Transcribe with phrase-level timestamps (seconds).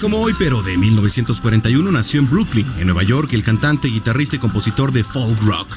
[0.00, 4.38] Como hoy, pero de 1941, nació en Brooklyn, en Nueva York, el cantante, guitarrista y
[4.38, 5.68] compositor de folk rock,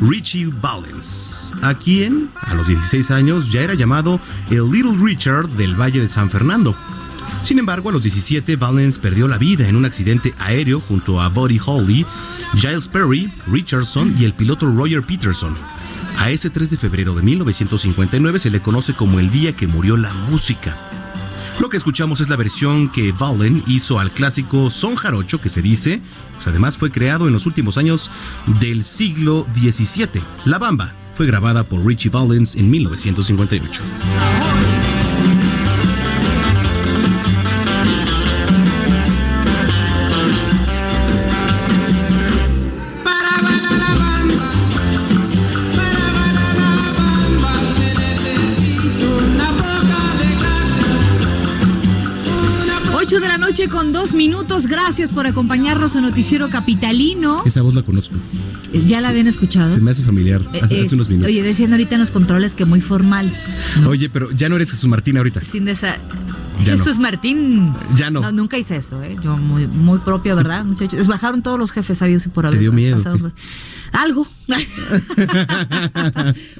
[0.00, 4.20] Richie Valens, a quien, a los 16 años, ya era llamado
[4.50, 6.76] el Little Richard del Valle de San Fernando.
[7.42, 11.28] Sin embargo, a los 17, Valens perdió la vida en un accidente aéreo junto a
[11.28, 12.04] Buddy Holly,
[12.56, 15.54] Giles Perry, Richardson y el piloto Roger Peterson.
[16.18, 19.96] A ese 3 de febrero de 1959 se le conoce como el día que murió
[19.96, 20.89] la música.
[21.60, 25.60] Lo que escuchamos es la versión que Valen hizo al clásico Son Jarocho, que se
[25.60, 26.00] dice,
[26.32, 28.10] pues además fue creado en los últimos años
[28.60, 30.22] del siglo XVII.
[30.46, 33.82] La Bamba fue grabada por Richie Valens en 1958.
[53.60, 54.66] Noche con dos minutos.
[54.66, 57.42] Gracias por acompañarnos en Noticiero Capitalino.
[57.44, 58.14] Esa voz la conozco.
[58.72, 59.72] ¿Ya la habían escuchado?
[59.74, 61.28] Se me hace familiar Eh, hace es- unos minutos.
[61.30, 63.32] Oye, decían ahorita en los controles que muy formal.
[63.86, 65.42] Oye, pero ya no eres Jesús Martín ahorita.
[65.44, 65.96] Sin esa.
[66.64, 66.78] Ya no.
[66.78, 67.72] Jesús Martín.
[67.94, 68.30] Ya no.
[68.32, 69.16] Nunca hice eso, ¿eh?
[69.22, 71.06] Yo muy, muy propia, ¿verdad, muchachos?
[71.06, 72.60] Bajaron todos los jefes sabios y por haber.
[72.60, 73.32] dio miedo, por-
[73.92, 74.26] Algo.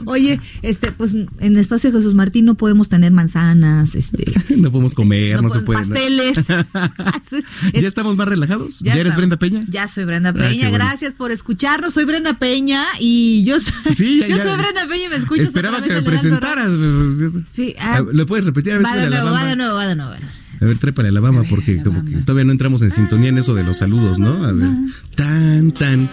[0.06, 4.24] Oye, este, pues en el espacio de Jesús Martín no podemos tener manzanas, este.
[4.56, 5.80] No podemos comer, no, se puede.
[5.80, 6.38] Pasteles.
[7.74, 8.80] ¿Ya estamos más relajados?
[8.80, 9.16] ¿Ya, eres.
[9.16, 9.64] Brenda Peña?
[9.68, 10.68] Ya soy Brenda Ah, Peña.
[10.70, 10.84] bueno.
[10.84, 11.94] Gracias por escucharnos.
[11.94, 14.42] Soy Brenda Peña y yo soy, Sí, ya, yo ya.
[14.44, 15.46] soy Brenda Peña y me escuchas.
[15.46, 16.70] Esperaba que me presentaras.
[17.52, 17.96] Sí, ah.
[17.98, 18.74] Ah, ¿Lo puedes repetir?
[18.74, 19.89] A ver, Va de nuevo, va de nuevo, va de nuevo.
[19.94, 20.28] De.
[20.60, 23.30] A ver, trépale a la bamba porque la como que todavía no entramos en sintonía
[23.30, 24.44] en eso de los saludos, ¿no?
[24.44, 24.68] A ver.
[25.14, 26.10] Tan, tan.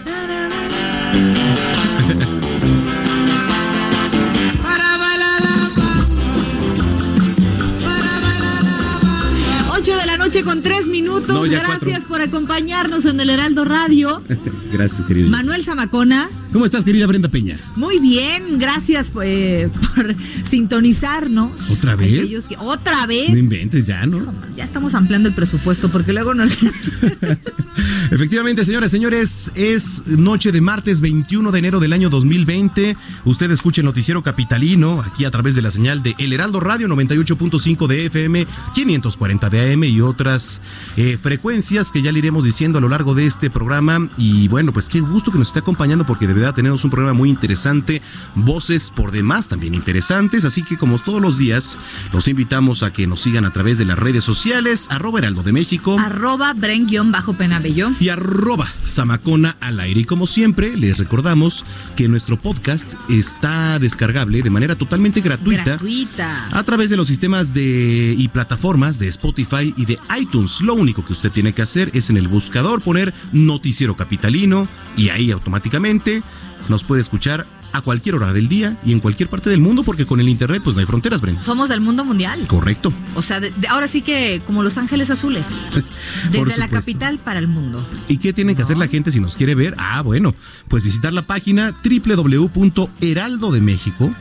[9.88, 11.30] 8 de la noche con 3 minutos.
[11.30, 12.08] No, Gracias cuatro.
[12.10, 14.22] por acompañarnos en el Heraldo Radio.
[14.74, 15.30] Gracias, querido.
[15.30, 16.30] Manuel Zamacona.
[16.52, 17.58] ¿Cómo estás, querida Brenda Peña?
[17.76, 21.70] Muy bien, gracias eh, por sintonizarnos.
[21.72, 22.48] ¿Otra vez?
[22.48, 23.30] Que- Otra vez.
[23.30, 24.34] No inventes ya, ¿no?
[24.56, 26.46] Ya estamos ampliando el presupuesto porque luego no.
[28.12, 32.98] Efectivamente, señoras, señores, es noche de martes 21 de enero del año 2020.
[33.26, 36.88] Usted escucha el noticiero capitalino aquí a través de la señal de El Heraldo Radio
[36.88, 40.62] 98.5 de FM, 540 de AM y otras
[40.96, 44.10] eh, frecuencias que ya le iremos diciendo a lo largo de este programa.
[44.18, 47.14] Y bueno, pues qué gusto que nos esté acompañando porque de verdad tenemos un programa
[47.14, 48.02] muy interesante,
[48.34, 50.46] voces por demás también interesantes.
[50.46, 51.78] Así que como todos los días,
[52.12, 55.54] los invitamos a que nos sigan a través de las redes sociales, arroba Heraldo de
[55.54, 57.92] México Arroba Bren-Penabello.
[58.00, 60.02] y arroba Samacona al aire.
[60.02, 61.66] Y como siempre, les recordamos
[61.96, 65.64] que nuestro podcast está descargable de manera totalmente gratuita.
[65.64, 66.50] Gratuita.
[66.52, 70.62] A través de los sistemas de y plataformas de Spotify y de iTunes.
[70.62, 75.10] Lo único que usted tiene que hacer es en el buscador poner Noticiero Capitalino y
[75.10, 76.24] ahí automáticamente
[76.70, 80.06] nos puede escuchar a cualquier hora del día y en cualquier parte del mundo porque
[80.06, 81.42] con el internet pues no hay fronteras, Bren.
[81.42, 82.48] Somos del mundo mundial.
[82.48, 82.94] Correcto.
[83.14, 85.62] O sea, de- de- ahora sí que como Los Ángeles Azules.
[86.32, 87.86] Desde la capital para el mundo.
[88.08, 89.76] ¿Y qué tiene que hacer la gente si nos quiere ver?
[89.78, 90.34] Ah, bueno,
[90.70, 94.14] pues visitar la página www.heraldo de México.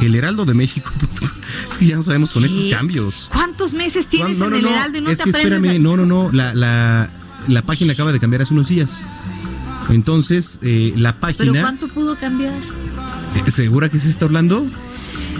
[0.00, 0.90] El Heraldo de México.
[1.70, 2.70] Es que ya no sabemos con estos ¿Qué?
[2.70, 3.28] cambios.
[3.32, 5.56] ¿Cuántos meses tienes No, en el Heraldo y no es te que aprendes?
[5.58, 7.10] espérame, a- no, no, no, la, la,
[7.48, 9.04] la página acaba de cambiar hace unos días.
[9.90, 11.60] Entonces, eh, la ¿Pero página...
[11.60, 12.54] cuánto pudo cambiar?
[13.46, 14.66] Eh, ¿Segura que se está Orlando?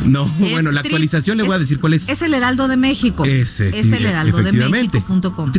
[0.04, 2.08] No, Es bueno, la actualización le voy a decir cuál es.
[2.08, 3.24] Es el Heraldo de México.
[3.24, 4.52] Ese, es el heraldo de.
[4.52, 5.52] México.com.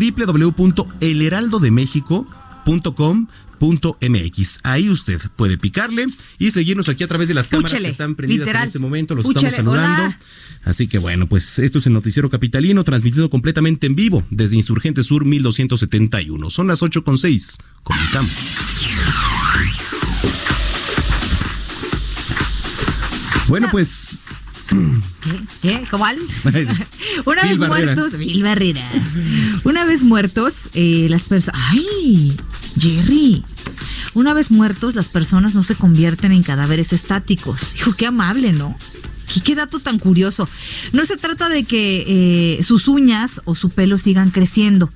[2.65, 4.59] www.elheraldodemexico.com.mx.
[4.63, 6.05] Ahí usted puede picarle
[6.39, 8.63] y seguirnos aquí a través de las cámaras Púchele, que están prendidas literal.
[8.63, 9.15] en este momento.
[9.15, 10.03] Los Púchele, estamos saludando.
[10.03, 10.19] hola.
[10.63, 15.03] Así que bueno, pues esto es el Noticiero Capitalino, transmitido completamente en vivo desde Insurgente
[15.03, 16.49] Sur 1271.
[16.49, 17.57] Son las 8.6.
[17.83, 18.31] Comenzamos.
[23.47, 24.19] Bueno, pues
[24.67, 25.41] ¿Qué?
[25.61, 25.83] ¿Qué?
[25.89, 26.19] ¿Cuál?
[27.25, 27.95] Una vez Barrera.
[27.95, 28.83] muertos, Bill Barrera.
[29.63, 31.61] Una vez muertos, eh, las personas.
[31.71, 32.35] ¡Ay!
[32.79, 33.43] Jerry.
[34.13, 37.75] Una vez muertos, las personas no se convierten en cadáveres estáticos.
[37.75, 38.77] Hijo, qué amable, ¿no?
[39.33, 40.47] Qué, qué dato tan curioso.
[40.93, 42.05] No se trata de que
[42.57, 44.91] eh, sus uñas o su pelo sigan creciendo.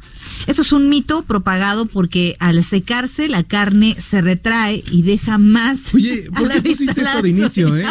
[0.48, 5.94] Eso es un mito propagado porque al secarse la carne se retrae y deja más.
[5.94, 7.86] Oye, ¿por qué pusiste esto de inicio, eh?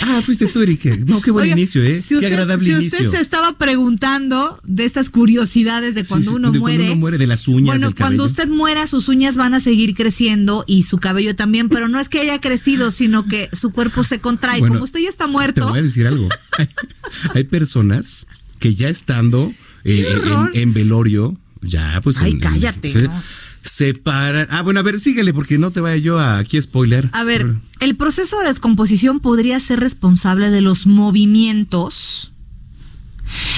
[0.00, 0.96] Ah, fuiste tú, Erika.
[1.06, 2.00] No, qué buen Oiga, inicio, ¿eh?
[2.02, 3.06] si qué agradable si inicio.
[3.06, 6.76] usted se estaba preguntando de estas curiosidades de cuando Sí, sí, uno de muere.
[6.78, 9.60] cuando uno muere, de las uñas, Bueno, del cuando usted muera, sus uñas van a
[9.60, 13.70] seguir creciendo y su cabello también, pero no es que haya crecido, sino que su
[13.70, 14.60] cuerpo se contrae.
[14.60, 15.68] Bueno, Como usted ya está Te muerto.
[15.68, 16.28] voy a decir algo.
[16.58, 16.68] Hay,
[17.34, 18.26] hay personas
[18.58, 19.52] que ya estando
[19.84, 20.06] eh,
[20.52, 22.18] en, en velorio, ya pues...
[22.20, 23.22] Ay, en- en- cállate, se, ¿no?
[23.62, 24.48] Se paran.
[24.50, 27.08] Ah, bueno, a ver, síguele porque no te vaya yo a aquí a spoiler.
[27.12, 32.30] A ver, el proceso de descomposición podría ser responsable de los movimientos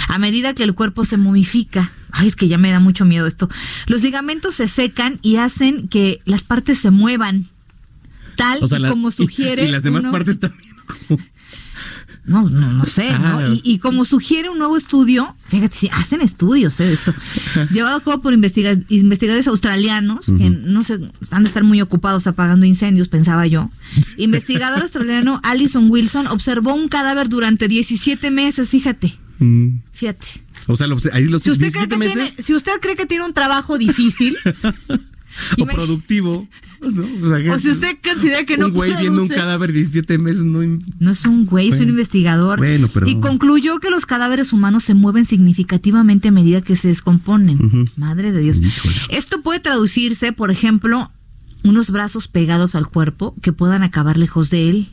[0.08, 1.92] a medida que el cuerpo se momifica.
[2.12, 3.48] Ay, es que ya me da mucho miedo esto.
[3.86, 7.48] Los ligamentos se secan y hacen que las partes se muevan.
[8.36, 9.64] Tal O sea, y la- como y- sugiere.
[9.64, 10.70] Y, las demás uno- partes también.
[11.08, 11.20] como-
[12.26, 13.52] No, no, no sé, ¿no?
[13.52, 16.84] Y, y como sugiere un nuevo estudio, fíjate, si hacen estudios ¿eh?
[16.86, 17.14] de esto,
[17.70, 20.98] llevado a cabo por investiga- investigadores australianos, que no sé,
[21.30, 23.68] han de estar muy ocupados apagando incendios, pensaba yo.
[24.16, 30.26] Investigador australiano Alison Wilson observó un cadáver durante 17 meses, fíjate, Mm, fíjate.
[30.68, 32.94] o sea, lo- ahí los Si usted, cree 17 que tiene, meses si usted cree
[32.96, 34.36] que tiene un trabajo difícil,
[35.58, 36.48] o productivo.
[36.80, 37.38] ¿no?
[37.38, 40.60] sea, o si usted considera que no Un güey viendo un cadáver 17 meses no...
[40.98, 42.58] No es un güey, es un investigador.
[42.58, 46.88] Bueno, pero- Y concluyó que los cadáveres humanos se mueven significativamente a medida que se
[46.88, 47.88] descomponen.
[47.96, 48.60] Madre de Dios.
[48.60, 48.94] Híjole.
[49.10, 51.10] Esto puede traducirse, por ejemplo,
[51.64, 54.88] unos brazos pegados al cuerpo que puedan acabar lejos de él.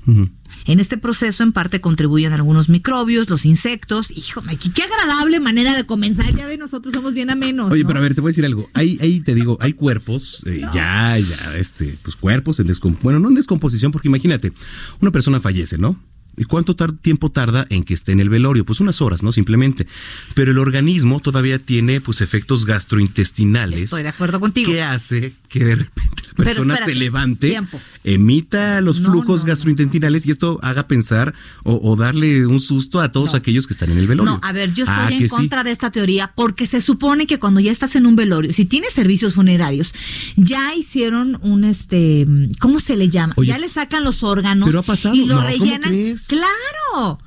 [0.65, 4.09] En este proceso, en parte, contribuyen algunos microbios, los insectos.
[4.09, 6.33] Híjole, qué, agradable manera de comenzar.
[6.33, 7.71] Ya ve, nosotros somos bien amenos.
[7.71, 7.87] Oye, ¿no?
[7.87, 8.69] pero a ver, te voy a decir algo.
[8.73, 13.03] Ahí, ahí te digo, hay cuerpos, eh, ya, ya, este, pues cuerpos en descomposición.
[13.03, 14.53] Bueno, no en descomposición, porque imagínate,
[15.01, 15.99] una persona fallece, ¿no?
[16.37, 18.65] ¿Y cuánto tar- tiempo tarda en que esté en el velorio?
[18.65, 19.31] Pues unas horas, ¿no?
[19.31, 19.85] Simplemente.
[20.33, 23.83] Pero el organismo todavía tiene, pues, efectos gastrointestinales.
[23.83, 24.71] Estoy de acuerdo contigo.
[24.71, 27.79] ¿Qué hace que de repente la persona espérate, se levante, tiempo.
[28.05, 29.47] emita los No, flujos no, no.
[29.49, 31.33] gastrointestinales y esto haga pensar
[31.63, 34.31] o, o darle un susto a todos aquellos que están en el velorio?
[34.33, 35.35] No, a ver, yo estoy Ah, en que sí.
[35.35, 38.65] contra de esta teoría porque se supone que cuando ya estás en un velorio, si
[38.65, 39.93] tienes servicios funerarios,
[40.37, 42.25] ya hicieron un este,
[42.59, 43.33] ¿cómo se le llama?
[43.37, 45.13] Oye, ya le sacan los órganos pero ha pasado.
[45.15, 45.91] y lo No, ¿cómo rellenan.
[46.27, 47.19] Claro.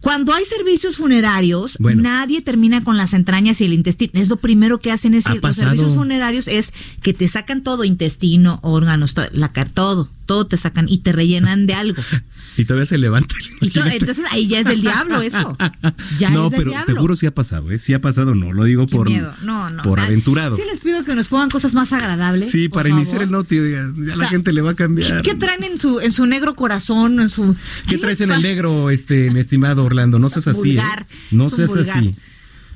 [0.00, 2.02] Cuando hay servicios funerarios, Bueno.
[2.02, 4.12] nadie termina con las entrañas y el intestino.
[4.14, 5.34] Es lo primero que hacen es Ha.
[5.34, 10.58] Los servicios funerarios es que te sacan todo, intestino, órganos, to- la todo, todo te
[10.58, 12.02] sacan y te rellenan de algo.
[12.56, 13.34] Y todavía se levanta.
[13.60, 13.96] Y to- imagínate.
[13.96, 15.56] entonces ahí ya es del diablo eso.
[16.18, 16.94] Ya no, es del pero diablo.
[16.94, 17.78] seguro sí ha pasado, ¿eh?
[17.78, 19.34] Sí ha pasado, no, lo digo Qué por, miedo.
[19.42, 19.82] No, no.
[19.82, 20.56] por aventurado.
[20.56, 22.50] Sí les pido que nos pongan cosas más agradables.
[22.50, 25.22] Sí, para iniciar el noti, ya O la gente le va a cambiar.
[25.22, 27.20] ¿Qué, qué traen en su, en su negro corazón?
[27.20, 27.56] En su,
[27.88, 30.18] ¿Qué traes en el negro, este, mi estimado Orlando?
[30.18, 30.78] No seas así.
[30.78, 30.82] ¿eh?
[31.30, 31.96] No seas vulgar.
[31.98, 32.14] así.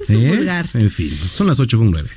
[0.01, 0.65] Es un ¿Eh?
[0.75, 2.09] En fin, son las 8 con 9.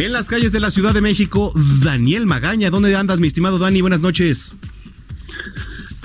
[0.00, 1.52] En las calles de la Ciudad de México,
[1.84, 2.70] Daniel Magaña.
[2.70, 3.82] ¿Dónde andas, mi estimado Dani?
[3.82, 4.50] Buenas noches.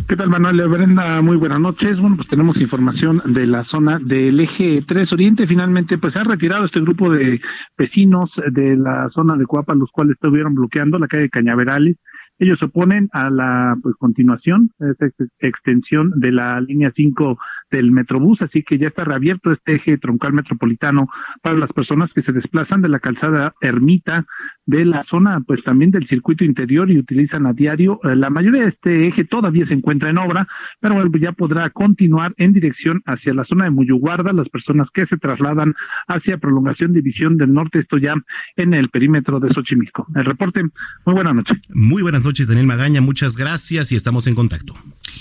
[0.05, 0.67] ¿Qué tal, Manuel?
[0.67, 2.01] Brenda, muy buenas noches.
[2.01, 5.47] Bueno, pues tenemos información de la zona del eje 3 Oriente.
[5.47, 7.39] Finalmente, pues se ha retirado este grupo de
[7.77, 11.95] vecinos de la zona de Coapa, los cuales estuvieron bloqueando la calle Cañaverales.
[12.37, 17.37] Ellos se oponen a la pues, continuación, a esta ex- extensión de la línea 5
[17.71, 21.07] del Metrobús, así que ya está reabierto este eje troncal metropolitano
[21.41, 24.25] para las personas que se desplazan de la calzada Ermita,
[24.65, 27.99] de la zona, pues también del circuito interior y utilizan a diario.
[28.03, 30.47] Eh, La mayoría de este eje todavía se encuentra en obra,
[30.79, 35.17] pero ya podrá continuar en dirección hacia la zona de Muyuguarda, las personas que se
[35.17, 35.73] trasladan
[36.07, 38.15] hacia prolongación división del norte, esto ya
[38.55, 40.07] en el perímetro de Xochimilco.
[40.15, 40.63] El reporte,
[41.05, 41.55] muy buena noche.
[41.69, 43.01] Muy buenas noches, Daniel Magaña.
[43.01, 44.73] Muchas gracias y estamos en contacto.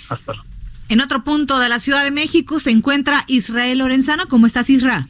[0.08, 0.48] Hasta luego.
[0.88, 4.24] En otro punto de la Ciudad de México se encuentra Israel Lorenzano.
[4.28, 5.08] ¿Cómo estás, Isra?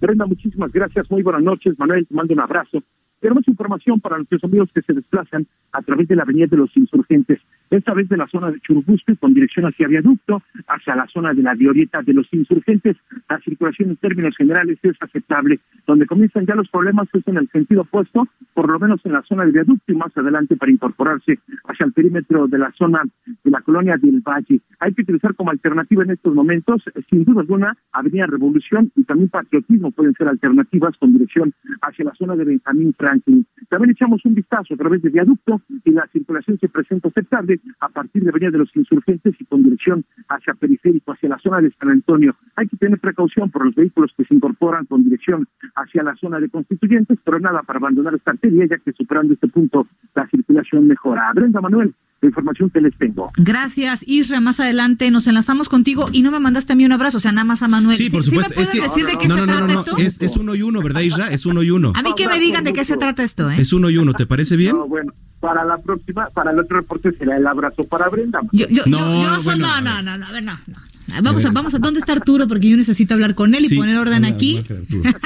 [0.00, 1.78] Brenda, muchísimas gracias, muy buenas noches.
[1.78, 2.82] Manuel, te mando un abrazo.
[3.20, 6.76] Tenemos información para nuestros amigos que se desplazan a través de la Avenida de los
[6.76, 7.40] Insurgentes,
[7.70, 11.42] esta vez de la zona de Churubusco con dirección hacia Viaducto, hacia la zona de
[11.42, 12.96] la Glorieta de los Insurgentes.
[13.28, 15.60] La circulación en términos generales es aceptable.
[15.86, 19.22] Donde comienzan ya los problemas es en el sentido opuesto, por lo menos en la
[19.22, 23.50] zona de Viaducto y más adelante para incorporarse hacia el perímetro de la zona de
[23.50, 24.60] la colonia del Valle.
[24.80, 29.04] Hay que utilizar como alternativa en estos momentos, eh, sin duda alguna, Avenida Revolución y
[29.04, 31.52] también Patriotismo pueden ser alternativas con dirección
[31.82, 33.46] hacia la zona de Benjamín Franklin.
[33.68, 37.88] También echamos un vistazo a través de viaducto y la circulación se presenta aceptable a
[37.88, 41.72] partir de Avenida de los Insurgentes y con dirección hacia Periférico, hacia la zona de
[41.78, 42.34] San Antonio.
[42.56, 46.40] Hay que tener precaución por los vehículos que se incorporan con dirección hacia la zona
[46.40, 50.86] de Constituyentes, pero nada para abandonar esta arteria, ya que superando este punto la circulación
[50.86, 51.32] mejora.
[51.34, 53.28] Brenda Manuel, la información que les tengo.
[53.36, 54.40] Gracias, Isra.
[54.40, 57.32] Más adelante nos enlazamos contigo y no me mandaste a mí un abrazo, o sea,
[57.32, 57.96] nada más a Manuel.
[57.96, 58.52] Sí, por supuesto.
[58.52, 59.96] ¿sí me es que, decir de qué no, se no, no, trata no, esto?
[59.98, 61.30] Es, es uno y uno, ¿verdad, Isra?
[61.30, 61.92] Es uno y uno.
[61.94, 63.56] A mí que me digan de qué se trata esto, ¿eh?
[63.58, 64.76] Es uno y uno, ¿te parece bien?
[64.76, 65.12] No, bueno,
[65.44, 68.40] para la próxima, para el otro reporte será el abrazo para Brenda.
[68.52, 71.22] Yo, yo, No, yo, yo soy- bueno, no, no, no, no, a ver, no, no.
[71.22, 72.48] Vamos a, vamos a, ¿dónde está Arturo?
[72.48, 73.76] Porque yo necesito hablar con él y Sí.
[73.76, 74.64] poner orden Hola, aquí.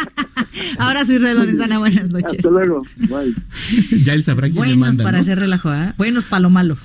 [0.79, 2.33] Ahora soy Red Lorenzana, buenas noches.
[2.39, 2.83] Hasta luego.
[2.97, 3.33] Bye.
[4.03, 5.23] Ya él sabrá quién le Buenos manda, para ¿no?
[5.23, 5.93] hacer relajo, ¿eh?
[5.97, 6.77] Buenos para lo malo.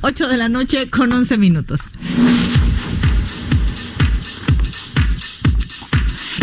[0.00, 1.82] 8 de la noche con 11 minutos.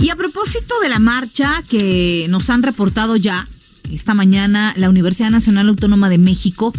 [0.02, 3.48] Y a propósito de la marcha que nos han reportado ya,
[3.92, 6.74] esta mañana la Universidad Nacional Autónoma de México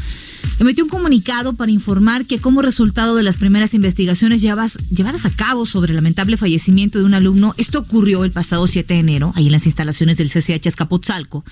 [0.59, 5.31] emitió un comunicado para informar que como resultado de las primeras investigaciones llevas- llevadas a
[5.31, 9.33] cabo sobre el lamentable fallecimiento de un alumno, esto ocurrió el pasado 7 de enero,
[9.37, 11.45] ahí en las instalaciones del CCH Escapotzalco,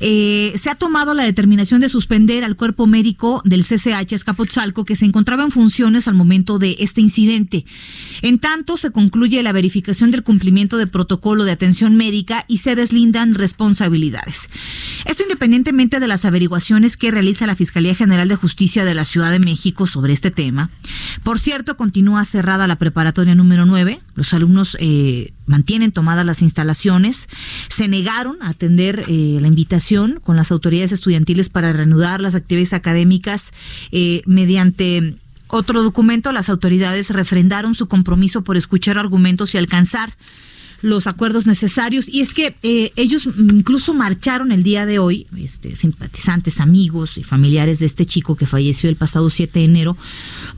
[0.00, 4.96] eh, se ha tomado la determinación de suspender al cuerpo médico del CCH Escapotzalco que
[4.96, 7.64] se encontraba en funciones al momento de este incidente.
[8.22, 12.74] En tanto, se concluye la verificación del cumplimiento de protocolo de atención médica y se
[12.74, 14.48] deslindan responsabilidades.
[15.04, 19.30] Esto independientemente de las averiguaciones que realiza la Fiscalía General de Justicia de la Ciudad
[19.30, 20.70] de México sobre este tema.
[21.22, 24.00] Por cierto, continúa cerrada la preparatoria número 9.
[24.14, 27.28] Los alumnos eh, mantienen tomadas las instalaciones.
[27.68, 32.72] Se negaron a atender eh, la invitación con las autoridades estudiantiles para reanudar las actividades
[32.72, 33.52] académicas
[33.92, 35.16] eh, mediante
[35.48, 36.32] otro documento.
[36.32, 40.16] Las autoridades refrendaron su compromiso por escuchar argumentos y alcanzar
[40.82, 42.08] los acuerdos necesarios.
[42.08, 47.22] Y es que eh, ellos incluso marcharon el día de hoy, este, simpatizantes, amigos y
[47.22, 49.96] familiares de este chico que falleció el pasado 7 de enero,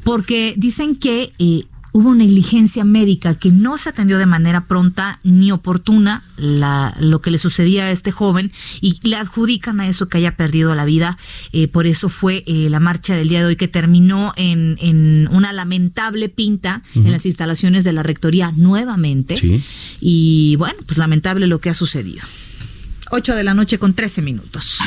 [0.04, 1.64] porque dicen que eh,
[1.98, 7.32] hubo negligencia médica, que no se atendió de manera pronta ni oportuna la, lo que
[7.32, 11.18] le sucedía a este joven y le adjudican a eso que haya perdido la vida.
[11.50, 15.28] Eh, por eso fue eh, la marcha del día de hoy que terminó en, en
[15.32, 19.36] una lamentable pinta en las instalaciones de la rectoría nuevamente.
[19.36, 19.64] Sí.
[20.00, 22.22] Y bueno, pues lamentable lo que ha sucedido.
[23.10, 24.78] 8 de la noche con 13 minutos.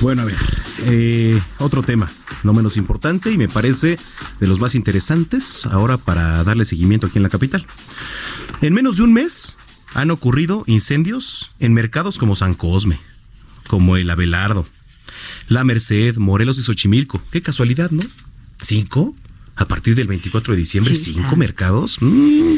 [0.00, 2.10] Bueno, a ver, eh, otro tema,
[2.42, 3.98] no menos importante y me parece
[4.40, 7.66] de los más interesantes ahora para darle seguimiento aquí en la capital.
[8.60, 9.56] En menos de un mes
[9.94, 12.98] han ocurrido incendios en mercados como San Cosme,
[13.68, 14.66] como el Abelardo,
[15.48, 17.20] La Merced, Morelos y Xochimilco.
[17.30, 18.02] Qué casualidad, ¿no?
[18.60, 19.14] ¿Cinco?
[19.56, 21.98] A partir del 24 de diciembre, cinco mercados.
[22.00, 22.56] Mm.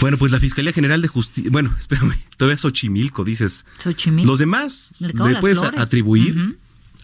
[0.00, 3.64] Bueno, pues la Fiscalía General de Justicia, bueno, espérame, todavía Xochimilco, dices.
[3.78, 4.28] Xochimilco.
[4.28, 5.78] Los demás Mercado le puedes Flores.
[5.78, 6.56] atribuir Ujú.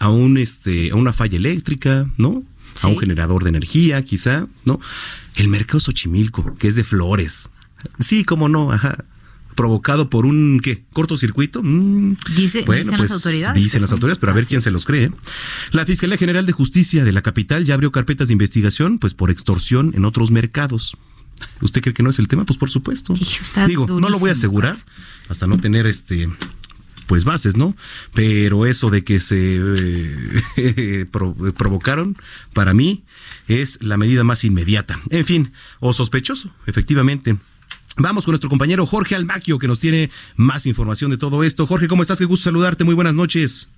[0.03, 2.43] A un este a una falla eléctrica, ¿no?
[2.83, 4.81] A un generador de energía, quizá, ¿no?
[5.37, 7.51] El mercado Xochimilco, que es de flores.
[8.01, 9.05] Sí, cómo no, ajá.
[9.55, 10.83] Provocado por un ¿qué?
[10.93, 11.63] cortocircuito.
[11.63, 15.11] Mm, Dice- dicen las autoridades, Dicen las autoridades, pero a ver quién se los cree.
[15.73, 19.31] La Fiscalía General de Justicia de la capital ya abrió carpetas de investigación, pues por
[19.31, 20.97] extorsión en otros mercados.
[21.61, 22.45] ¿Usted cree que no es el tema?
[22.47, 23.13] Pues por supuesto.
[23.69, 24.79] Digo, no lo voy a asegurar
[25.29, 26.29] hasta no tener este
[27.07, 27.75] pues bases, ¿no?
[28.15, 29.59] Pero eso de que se
[30.57, 32.17] eh, pro- provocaron,
[32.53, 33.03] para mí,
[33.49, 35.01] es la medida más inmediata.
[35.11, 37.37] En fin, o sospechoso, efectivamente.
[37.99, 41.67] Vamos con nuestro compañero Jorge Almaquio, que nos tiene más información de todo esto.
[41.67, 42.19] Jorge, ¿cómo estás?
[42.19, 42.85] Qué gusto saludarte.
[42.85, 43.69] Muy buenas noches.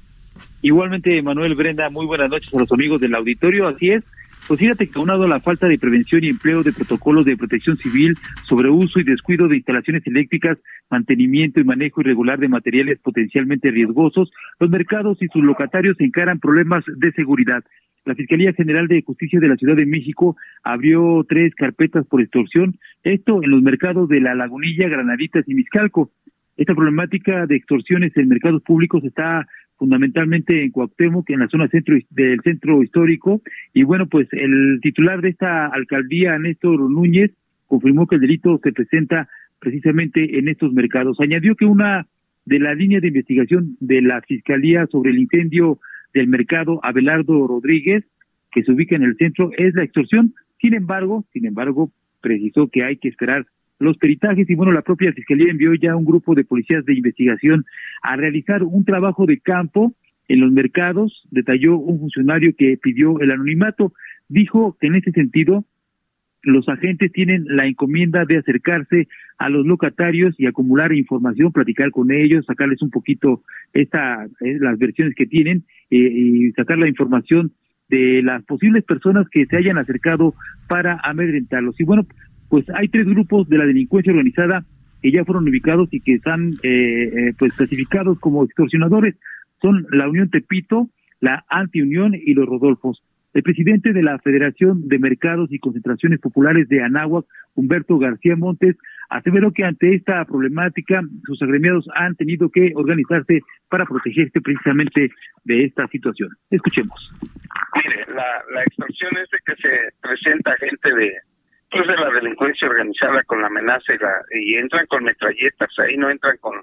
[0.63, 3.69] Igualmente, Manuel Brenda, muy buenas noches a los amigos del auditorio.
[3.69, 4.03] Así es,
[4.47, 7.77] pues fíjate que aunado a la falta de prevención y empleo de protocolos de protección
[7.79, 8.15] civil
[8.47, 10.59] sobre uso y descuido de instalaciones eléctricas,
[10.91, 16.85] mantenimiento y manejo irregular de materiales potencialmente riesgosos, los mercados y sus locatarios encaran problemas
[16.87, 17.65] de seguridad.
[18.05, 22.79] La Fiscalía General de Justicia de la Ciudad de México abrió tres carpetas por extorsión,
[23.03, 26.11] esto en los mercados de La Lagunilla, Granaditas y Miscalco.
[26.57, 29.47] Esta problemática de extorsiones en mercados públicos está
[29.77, 33.43] fundamentalmente en Cuauhtémoc, en la zona centro del centro histórico.
[33.73, 37.33] Y bueno, pues el titular de esta alcaldía, Néstor Núñez,
[37.67, 39.29] confirmó que el delito se presenta
[39.59, 41.19] precisamente en estos mercados.
[41.21, 42.07] Añadió que una
[42.45, 45.79] de las líneas de investigación de la Fiscalía sobre el incendio
[46.13, 48.05] del mercado Abelardo Rodríguez,
[48.53, 50.35] que se ubica en el centro, es la extorsión.
[50.61, 51.91] Sin embargo, sin embargo,
[52.21, 53.47] precisó que hay que esperar
[53.79, 57.65] los peritajes y bueno, la propia Fiscalía envió ya un grupo de policías de investigación
[58.03, 59.95] a realizar un trabajo de campo
[60.29, 63.93] en los mercados, detalló un funcionario que pidió el anonimato,
[64.29, 65.65] dijo que en ese sentido
[66.43, 72.11] los agentes tienen la encomienda de acercarse a los locatarios y acumular información, platicar con
[72.13, 77.53] ellos, sacarles un poquito esta, eh, las versiones que tienen eh, y sacar la información
[77.89, 80.35] de las posibles personas que se hayan acercado
[80.69, 81.79] para amedrentarlos.
[81.81, 82.07] Y bueno,
[82.55, 84.65] pues hay tres grupos de la delincuencia organizada
[85.03, 89.17] que ya fueron ubicados y que están eh, eh, pues clasificados como extorsionadores.
[89.61, 93.03] Son la Unión Tepito, la Antiunión y los Rodolfos.
[93.33, 98.77] El presidente de la Federación de Mercados y Concentraciones Populares de Anáhuac, Humberto García Montes,
[99.11, 105.11] aseveró que ante esta problemática sus agremiados han tenido que organizarse para protegerse precisamente
[105.43, 106.29] de esta situación.
[106.53, 107.11] Escuchemos.
[107.75, 109.71] Mire, la, la extorsión es de que se
[110.01, 111.34] presenta gente de
[111.75, 115.97] pues de la delincuencia organizada con la amenaza y, la, y entran con metralletas, ahí
[115.97, 116.63] no entran con,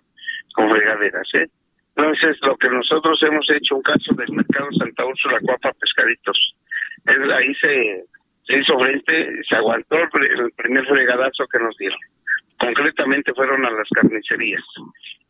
[0.53, 1.47] con regaderas, ¿eh?
[1.95, 6.55] Entonces, lo que nosotros hemos hecho, un caso del mercado Santa Úrsula, Cuapa Pescaditos,
[7.05, 8.05] es, ahí se,
[8.47, 11.99] se hizo frente, se aguantó el, el primer fregadazo que nos dieron.
[12.57, 14.63] Concretamente fueron a las carnicerías.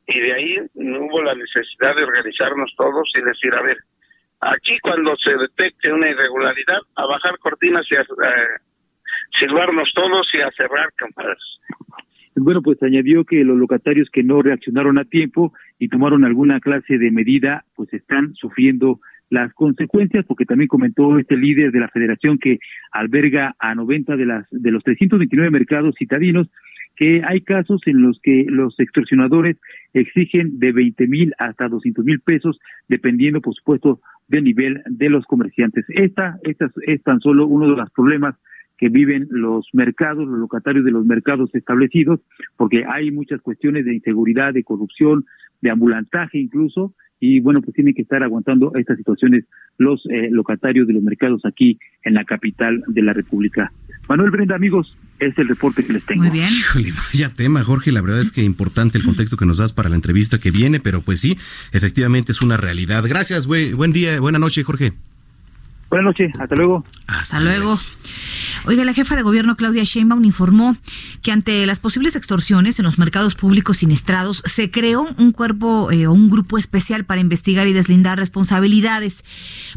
[0.05, 3.77] Y de ahí no hubo la necesidad de organizarnos todos y decir, a ver,
[4.41, 8.61] aquí cuando se detecte una irregularidad, a bajar cortinas y a, a
[9.39, 11.39] silbarnos todos y a cerrar campanas.
[12.35, 16.97] Bueno, pues añadió que los locatarios que no reaccionaron a tiempo y tomaron alguna clase
[16.97, 22.37] de medida, pues están sufriendo las consecuencias, porque también comentó este líder de la federación
[22.37, 22.59] que
[22.91, 26.47] alberga a 90 de las de los 329 mercados citadinos
[26.95, 29.57] que hay casos en los que los extorsionadores
[29.93, 35.25] exigen de 20 mil hasta 200 mil pesos, dependiendo, por supuesto, del nivel de los
[35.25, 35.85] comerciantes.
[35.89, 38.35] Esta, esta es tan solo uno de los problemas
[38.81, 42.19] que viven los mercados, los locatarios de los mercados establecidos,
[42.57, 45.23] porque hay muchas cuestiones de inseguridad, de corrupción,
[45.61, 49.45] de ambulantaje incluso, y bueno, pues tienen que estar aguantando estas situaciones
[49.77, 53.71] los eh, locatarios de los mercados aquí en la capital de la República.
[54.09, 56.23] Manuel Brenda, amigos, es el reporte que les tengo.
[56.23, 56.49] Muy bien.
[56.49, 57.91] Híjole, vaya tema, Jorge.
[57.91, 60.79] La verdad es que importante el contexto que nos das para la entrevista que viene,
[60.79, 61.37] pero pues sí,
[61.71, 63.03] efectivamente es una realidad.
[63.07, 63.73] Gracias, güey.
[63.73, 64.93] Buen día, buena noche, Jorge.
[65.91, 66.85] Buenas noches, hasta luego.
[67.05, 67.77] Hasta luego.
[68.63, 70.77] Oiga, la jefa de gobierno Claudia Sheinbaum informó
[71.21, 76.07] que ante las posibles extorsiones en los mercados públicos siniestrados se creó un cuerpo eh,
[76.07, 79.25] o un grupo especial para investigar y deslindar responsabilidades.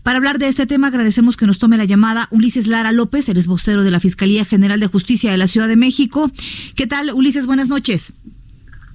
[0.05, 3.49] Para hablar de este tema agradecemos que nos tome la llamada Ulises Lara López, eres
[3.49, 6.31] vocero de la Fiscalía General de Justicia de la Ciudad de México.
[6.77, 7.47] ¿Qué tal, Ulises?
[7.47, 8.13] Buenas noches.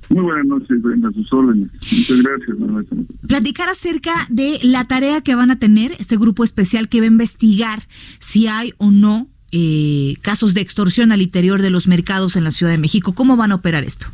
[0.09, 1.69] Muy buenas noches, Brenda, a sus órdenes.
[1.71, 2.87] Muchas gracias, Manuel.
[3.27, 7.09] Platicar acerca de la tarea que van a tener este grupo especial que va a
[7.09, 7.83] investigar
[8.19, 12.51] si hay o no eh, casos de extorsión al interior de los mercados en la
[12.51, 13.13] Ciudad de México.
[13.13, 14.07] ¿Cómo van a operar esto?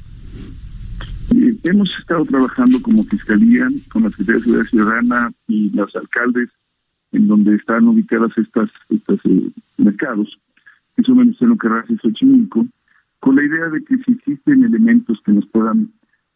[1.33, 6.49] Eh, hemos estado trabajando como Fiscalía con la Secretaría de Seguridad Ciudadana y los alcaldes
[7.13, 10.37] en donde están ubicadas estas, estos eh, mercados,
[10.95, 12.67] que son Venustiano Carranza y Xochimilco,
[13.25, 15.89] con la idea de que si existen elementos que nos puedan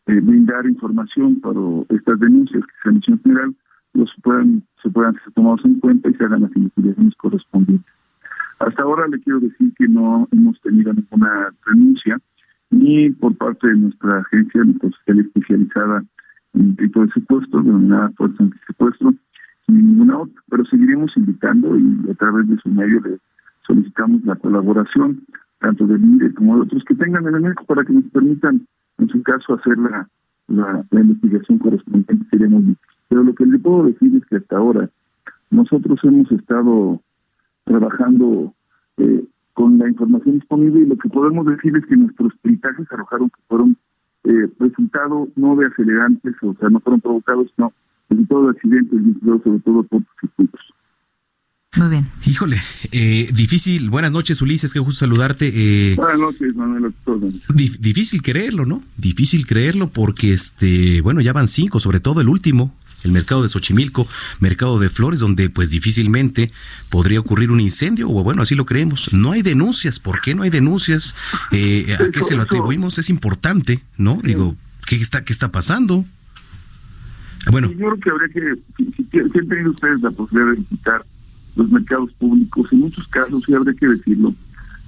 [0.07, 3.55] eh, brindar información para estas denuncias que se han hecho en general,
[3.93, 7.93] los puedan, se puedan ser tomados en cuenta y se hagan las investigaciones correspondientes.
[8.59, 12.19] Hasta ahora le quiero decir que no hemos tenido ninguna denuncia,
[12.71, 16.03] ni por parte de nuestra agencia, nuestra fiscalía especializada
[16.55, 19.13] en tipo de secuestro, denominada Fuerza Antisecuestro,
[19.67, 23.19] ni ninguna otra, pero seguiremos invitando y a través de su medio le
[23.67, 25.21] solicitamos la colaboración,
[25.59, 28.65] tanto del INDE como de otros que tengan elementos para que nos permitan,
[28.97, 30.07] en su caso, hacer la,
[30.47, 32.63] la, la investigación correspondiente, seremos
[33.07, 34.89] Pero lo que le puedo decir es que hasta ahora
[35.51, 37.01] nosotros hemos estado
[37.65, 38.53] trabajando
[38.97, 43.29] eh, con la información disponible y lo que podemos decir es que nuestros peritajes arrojaron
[43.29, 43.77] que fueron
[44.23, 47.71] eh, resultado no de acelerantes, o sea, no fueron provocados, no,
[48.09, 49.01] resultado de accidentes
[49.43, 50.73] sobre todo por circuitos.
[51.79, 52.07] Muy bien.
[52.25, 52.61] Híjole,
[52.91, 53.89] eh, difícil.
[53.89, 55.49] Buenas noches, Ulises, qué gusto saludarte.
[55.53, 56.93] Eh, Buenas noches, Manuel.
[57.53, 58.83] di- difícil creerlo, ¿no?
[58.97, 63.47] Difícil creerlo porque, este, bueno, ya van cinco, sobre todo el último, el mercado de
[63.49, 64.07] Xochimilco,
[64.41, 66.51] mercado de flores, donde pues difícilmente
[66.89, 69.13] podría ocurrir un incendio, o bueno, así lo creemos.
[69.13, 69.99] No hay denuncias.
[69.99, 71.15] ¿Por qué no hay denuncias?
[71.51, 72.97] Eh, ¿A qué se lo atribuimos?
[72.97, 74.19] Es importante, ¿no?
[74.21, 76.03] Digo, ¿qué está, qué está pasando?
[77.49, 77.71] Bueno.
[77.71, 81.05] Yo creo que habría que, si, si, si han tenido ustedes la posibilidad de visitar
[81.55, 84.33] los mercados públicos, en muchos casos, sí habría que decirlo,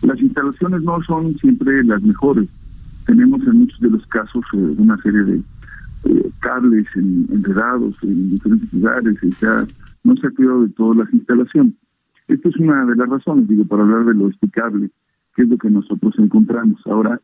[0.01, 2.47] las instalaciones no son siempre las mejores.
[3.05, 5.41] Tenemos en muchos de los casos eh, una serie de
[6.05, 9.65] eh, cables en- enredados en diferentes lugares, y ya
[10.03, 11.73] no se ha cuidado de todas las instalaciones.
[12.27, 14.89] Esta es una de las razones, digo, para hablar de lo explicable,
[15.35, 16.81] que es lo que nosotros encontramos.
[16.85, 17.19] Ahora,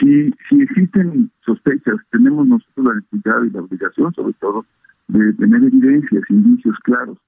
[0.00, 4.64] si, si existen sospechas, tenemos nosotros la necesidad y la obligación, sobre todo,
[5.08, 7.18] de tener evidencias, indicios claros.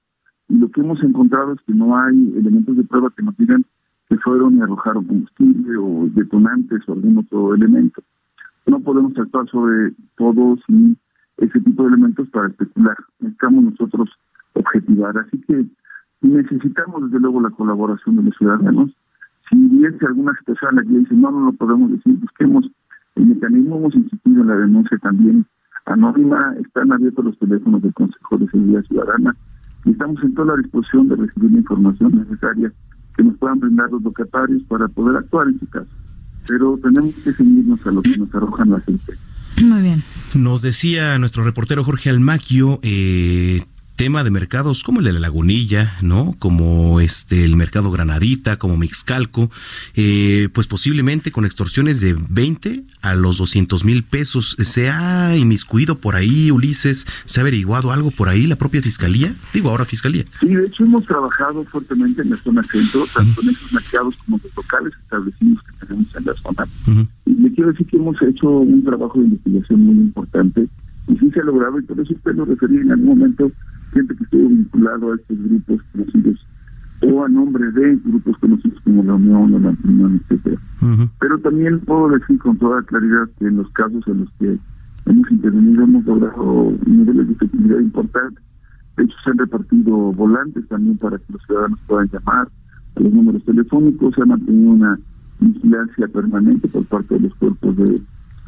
[0.51, 3.63] Y lo que hemos encontrado es que no hay elementos de prueba que nos digan
[4.09, 8.03] que fueron y arrojaron combustible o detonantes o algún otro elemento.
[8.67, 10.97] No podemos actuar sobre todo sin
[11.37, 12.97] ese tipo de elementos para especular.
[13.21, 14.09] Necesitamos nosotros
[14.51, 15.17] objetivar.
[15.19, 15.65] Así que
[16.19, 18.91] necesitamos desde luego la colaboración de los ciudadanos.
[19.49, 22.69] Si hubiese alguna situación en la que dicen no, no lo podemos decir, busquemos
[23.15, 25.45] el mecanismo, hemos insistido en la denuncia también
[25.85, 29.33] anónima, están abiertos los teléfonos del Consejo de Seguridad Ciudadana
[29.85, 32.71] y estamos en toda la disposición de recibir la información necesaria
[33.15, 35.89] que nos puedan brindar los locatarios para poder actuar en su caso.
[36.47, 39.13] Pero tenemos que ceñirnos a lo que nos arrojan la gente.
[39.63, 40.01] Muy bien.
[40.33, 43.63] Nos decía nuestro reportero Jorge Almaquio, eh,
[44.01, 46.33] tema de mercados como el de la Lagunilla, ¿no?
[46.39, 49.51] Como este el mercado Granadita, como Mixcalco,
[49.93, 54.55] eh, pues posiblemente con extorsiones de 20 a los 200 mil pesos.
[54.59, 57.05] ¿Se ha inmiscuido por ahí, Ulises?
[57.25, 59.35] ¿Se ha averiguado algo por ahí la propia fiscalía?
[59.53, 60.25] Digo, ahora fiscalía.
[60.39, 64.37] Sí, de hecho hemos trabajado fuertemente en la zona centro, tanto en esos mercados como
[64.37, 66.67] en los locales establecidos que tenemos en la zona.
[67.27, 70.67] Y le quiero decir que hemos hecho un trabajo de investigación muy importante
[71.07, 73.51] y sí se ha logrado, y por eso usted lo refería en algún momento,
[73.93, 76.45] gente que estuvo vinculado a estos grupos conocidos
[77.01, 80.57] o a nombre de grupos conocidos como la Unión o la Unión, etcétera.
[80.81, 81.09] Ujú.
[81.19, 84.59] Pero también puedo decir con toda claridad que en los casos en los que
[85.07, 88.43] hemos intervenido hemos logrado niveles de efectividad importantes.
[88.97, 92.47] De hecho, se han repartido volantes también para que los ciudadanos puedan llamar
[92.95, 94.13] a los números telefónicos.
[94.13, 94.99] Se ha mantenido una
[95.39, 98.01] vigilancia permanente por parte de los cuerpos de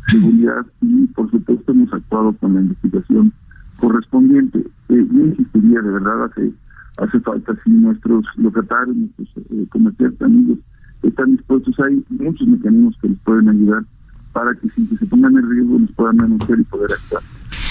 [0.09, 3.33] seguridad y, por supuesto, hemos actuado con la investigación
[3.77, 4.59] correspondiente.
[4.59, 6.53] Eh, yo insistiría, de verdad, hace,
[6.97, 10.59] hace falta si nuestros locatarios, nuestros eh, comerciantes amigos
[11.01, 13.83] están dispuestos, hay muchos mecanismos que les pueden ayudar
[14.31, 17.21] para que sin que se pongan en riesgo nos puedan denunciar y poder actuar.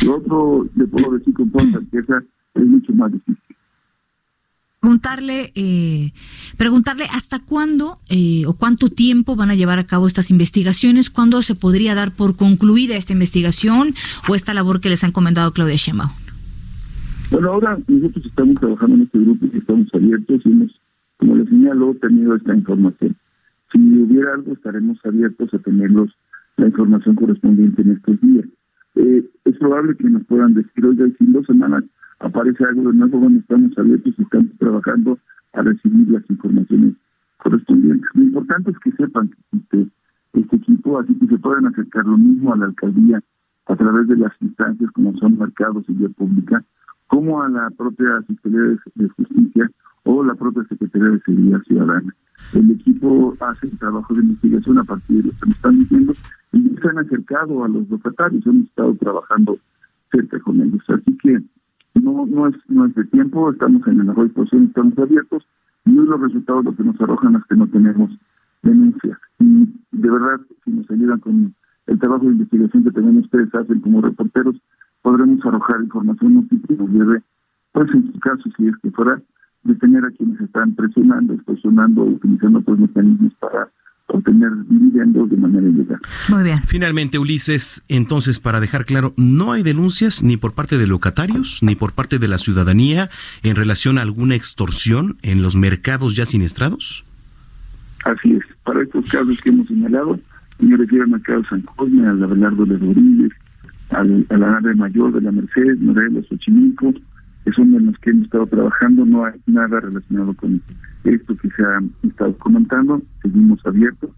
[0.05, 2.23] Lo otro, le puedo decir con toda certeza,
[2.55, 3.57] es mucho más difícil.
[4.83, 6.11] Preguntarle, eh,
[6.59, 11.41] preguntarle hasta cuándo eh, o cuánto tiempo van a llevar a cabo estas investigaciones, cuándo
[11.43, 13.95] se podría dar por concluida esta investigación
[14.29, 16.11] o esta labor que les ha encomendado Claudia Sheinbaum.
[17.31, 20.73] Bueno, ahora nosotros estamos trabajando en este grupo y estamos abiertos y hemos,
[21.17, 23.15] como les señalo, tenido esta información.
[23.71, 26.11] Si hubiera algo, estaremos abiertos a tenerlos
[26.57, 28.47] la información correspondiente en estos días.
[28.97, 31.85] Eh, es probable que nos puedan decir, oiga, en dos semanas
[32.23, 35.19] aparece algo de nuevo, bueno, estamos abiertos y estamos trabajando
[35.53, 36.95] a recibir las informaciones
[37.39, 38.09] correspondientes.
[38.15, 39.89] Lo importante es que sepan que existe
[40.33, 43.23] este equipo, así que se pueden acercar lo mismo a la alcaldía
[43.67, 46.65] a través de las instancias como son mercados y vía pública,
[47.09, 49.71] como a la propia Fiscalía de, Justicia
[50.05, 52.15] o la propia Secretaría de Seguridad Ciudadana.
[52.55, 56.15] El equipo hace el trabajo de investigación a partir de lo que me están diciendo
[56.53, 59.59] y se han acercado a los locatarios, hemos estado trabajando
[60.11, 60.83] cerca con ellos.
[60.89, 61.41] Así que
[62.01, 65.47] no no es no es de tiempo, estamos en la mejor disposición, estamos abiertos
[65.85, 68.11] y hoy los resultados lo que nos arrojan es que no tenemos
[68.63, 69.19] denuncias.
[69.41, 71.55] Y de verdad, si nos ayudan con
[71.87, 74.57] el trabajo de investigación que también ustedes hacen como reporteros,
[75.03, 77.23] podremos arrojar información útil que nos lleve,
[77.73, 79.21] pues en su caso, si es que fuera,
[79.65, 83.69] detener a quienes están presionando, extorsionando, utilizando otros mecanismos para
[84.07, 85.99] obtener dividendos de manera ilegal.
[86.29, 86.63] Muy bien.
[86.67, 91.75] Finalmente, Ulises, entonces, para dejar claro, no hay denuncias ni por parte de locatarios ni
[91.75, 93.11] por parte de la ciudadanía
[93.43, 97.05] en relación a alguna extorsión en los mercados ya siniestrados.
[98.05, 100.19] Así es, para estos casos que hemos señalado,
[100.59, 103.33] me refiero al mercado San Cosme, al Abelardo de Rodríguez,
[103.91, 106.93] al, a la nave mayor de la Merced, Morelos, Xochimilco,
[107.45, 110.61] que son en los que hemos estado trabajando, no hay nada relacionado con
[111.05, 114.11] esto que se ha estado comentando, seguimos abiertos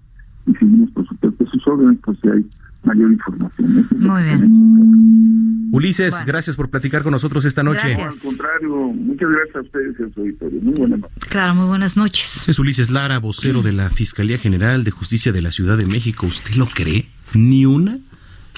[0.47, 2.45] y seguimos, por supuesto, sus órdenes, pues si hay
[2.85, 3.79] mayor información.
[3.91, 5.69] Es Muy bien.
[5.73, 6.27] Ulises, Bueno.
[6.27, 7.95] gracias por platicar con nosotros esta noche.
[7.97, 8.23] Gracias.
[8.25, 10.61] Al contrario, muchas gracias a ustedes y a su auditorio.
[10.61, 11.25] Muy buenas noches.
[11.31, 12.49] Claro, muy buenas noches.
[12.49, 16.27] Es Ulises Lara, vocero de la Fiscalía General de Justicia de la Ciudad de México.
[16.27, 17.09] ¿Usted lo cree?
[17.35, 17.99] Ni una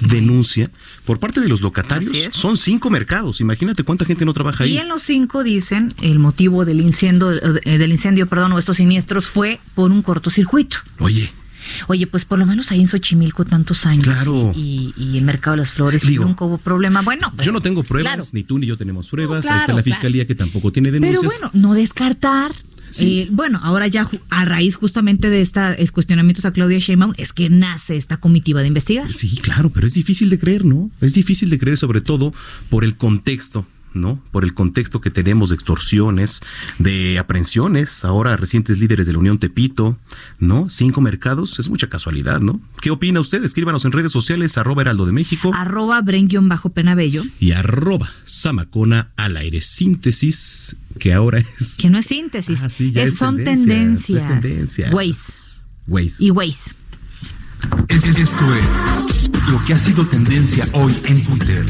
[0.01, 0.71] denuncia
[1.05, 2.17] por parte de los locatarios.
[2.31, 3.41] Son cinco mercados.
[3.41, 4.79] Imagínate cuánta gente no trabaja Y ahí.
[4.79, 9.27] en los cinco dicen el motivo del incendio, eh, del incendio, perdón, o estos siniestros
[9.27, 10.79] fue por un cortocircuito.
[10.99, 11.33] Oye,
[11.89, 14.05] Oye, pues por lo menos ahí en Xochimilco tantos años.
[14.05, 14.53] Claro.
[14.55, 17.03] Y, y el mercado de las flores y Digo, nunca hubo problema.
[17.03, 18.29] Bueno, Yo no tengo pruebas, claro.
[18.33, 19.45] ni tú ni yo tenemos pruebas.
[19.47, 21.41] No, Ahí está la fiscalía que tampoco tiene Pero denuncias.
[21.41, 22.53] bueno, no descartar.
[22.91, 23.23] Sí.
[23.23, 27.51] eh, bueno, ahora ya a raíz justamente de estos cuestionamientos a Claudia Sheinbaum es que
[27.51, 29.13] nace esta comitiva de investigar.
[29.13, 30.91] Sí, claro, pero es difícil de creer, ¿no?
[31.01, 32.33] Es difícil de creer, sobre todo
[32.71, 33.67] por el contexto.
[33.97, 34.23] ¿No?
[34.31, 36.41] Por el contexto que tenemos de extorsiones,
[36.79, 39.99] de aprehensiones, ahora recientes líderes de la Unión Tepito,
[40.39, 40.69] ¿no?
[40.71, 42.61] Cinco mercados, es mucha casualidad, ¿no?
[42.81, 43.43] ¿Qué opina usted?
[43.45, 49.61] Escríbanos en redes sociales, arroba heraldo de México Arroba Bren-Penabello, y arroba Samacona al aire.
[49.61, 51.77] Síntesis, que ahora es...
[51.77, 54.23] que no es síntesis, Ah, sí, ya es- es son tendencias, tendencias.
[54.23, 54.91] es tendencia.
[54.93, 55.57] Waze
[55.87, 56.25] Waze.
[56.25, 56.71] y Waze.
[57.89, 61.65] Es- Esto es lo que ha sido tendencia hoy en Twitter.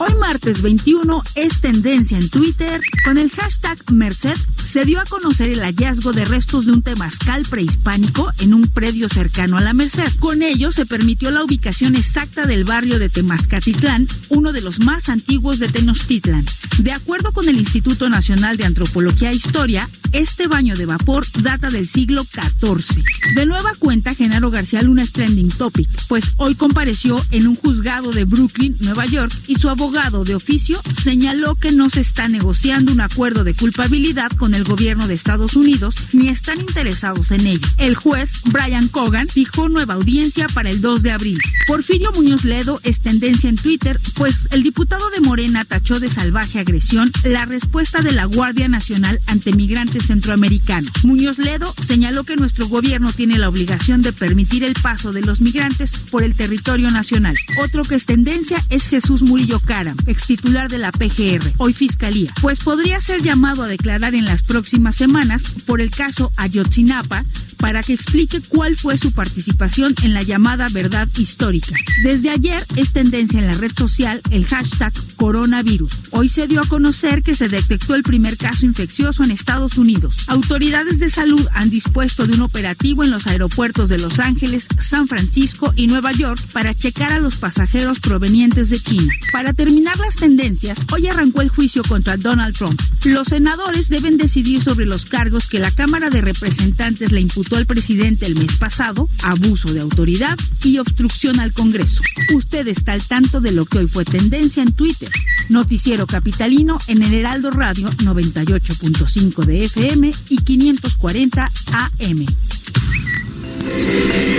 [0.00, 2.80] Hoy martes 21 es tendencia en Twitter.
[3.04, 7.44] Con el hashtag Merced se dio a conocer el hallazgo de restos de un temazcal
[7.44, 10.12] prehispánico en un predio cercano a la Merced.
[10.20, 15.08] Con ello se permitió la ubicación exacta del barrio de Temazcatitlán, uno de los más
[15.08, 16.46] antiguos de Tenochtitlan.
[16.78, 21.70] De acuerdo con el Instituto Nacional de Antropología e Historia, este baño de vapor data
[21.70, 23.02] del siglo XIV.
[23.34, 28.12] De nueva cuenta, Genaro García Luna es trending topic, pues hoy compareció en un juzgado
[28.12, 32.92] de Brooklyn, Nueva York, y su abogado de oficio señaló que no se está negociando
[32.92, 37.66] un acuerdo de culpabilidad con el gobierno de Estados Unidos, ni están interesados en ello.
[37.78, 41.40] El juez, Brian Cogan, fijó nueva audiencia para el 2 de abril.
[41.66, 46.58] Porfirio Muñoz Ledo es tendencia en Twitter, pues el diputado de Morena tachó de salvaje
[46.58, 50.92] agresión la respuesta de la Guardia Nacional ante migrantes centroamericanos.
[51.02, 55.40] Muñoz Ledo señaló que nuestro gobierno tiene la obligación de permitir el paso de los
[55.40, 57.36] migrantes por el territorio nacional.
[57.62, 62.32] Otro que es tendencia es Jesús Murillo Caram, ex titular de la PGR, hoy Fiscalía,
[62.40, 67.24] pues podría ser llamado a declarar en las próximas semanas por el caso Ayotzinapa
[67.58, 71.74] para que explique cuál fue su participación en la llamada verdad histórica.
[72.02, 75.90] Desde ayer es tendencia en la red social el hashtag coronavirus.
[76.10, 80.16] Hoy se dio a conocer que se detectó el primer caso infeccioso en Estados Unidos.
[80.28, 85.08] Autoridades de salud han dispuesto de un operativo en los aeropuertos de Los Ángeles, San
[85.08, 89.12] Francisco y Nueva York para checar a los pasajeros provenientes de China.
[89.32, 92.80] Para terminar las tendencias, hoy arrancó el juicio contra Donald Trump.
[93.04, 97.66] Los senadores deben decidir sobre los cargos que la Cámara de Representantes le imputó al
[97.66, 102.00] presidente el mes pasado, abuso de autoridad y obstrucción al Congreso.
[102.34, 105.10] Usted está al tanto de lo que hoy fue tendencia en Twitter.
[105.50, 112.26] Noticiero Capitalino en el Heraldo Radio 98.5 de FM y 540 AM.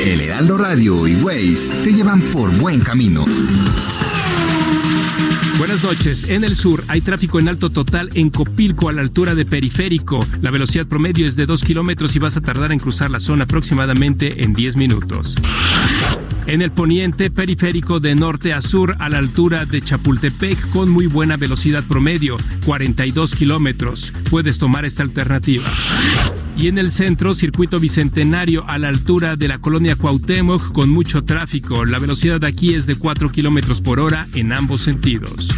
[0.05, 3.25] El Heraldo Radio y Waze te llevan por buen camino.
[5.59, 6.29] Buenas noches.
[6.29, 10.25] En el sur hay tráfico en alto total en Copilco a la altura de Periférico.
[10.41, 13.43] La velocidad promedio es de 2 kilómetros y vas a tardar en cruzar la zona
[13.43, 15.35] aproximadamente en 10 minutos.
[16.45, 21.07] En el poniente periférico de norte a sur a la altura de Chapultepec con muy
[21.07, 24.13] buena velocidad promedio, 42 kilómetros.
[24.29, 25.69] Puedes tomar esta alternativa.
[26.59, 31.23] Y en el centro, circuito bicentenario a la altura de la colonia Cuauhtémoc con mucho
[31.23, 31.85] tráfico.
[31.85, 35.55] La velocidad aquí es de 4 kilómetros por hora en ambos sentidos.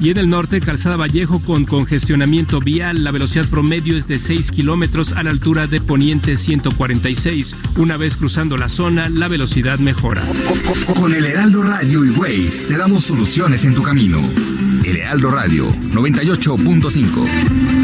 [0.00, 4.52] Y en el norte, Calzada Vallejo con congestionamiento vial, la velocidad promedio es de 6
[4.52, 7.54] kilómetros a la altura de Poniente 146.
[7.76, 10.22] Una vez cruzando la zona, la velocidad mejora.
[10.96, 14.18] Con el Heraldo Radio y Waze te damos soluciones en tu camino.
[14.82, 17.83] El Heraldo Radio 98.5.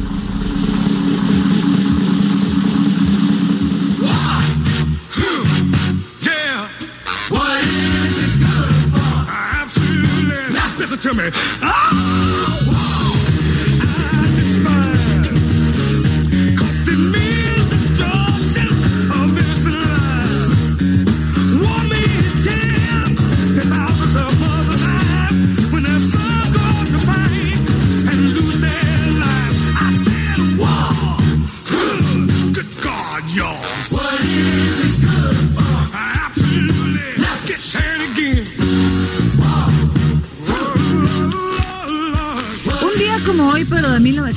[11.01, 11.31] To me.
[11.63, 12.40] Oh,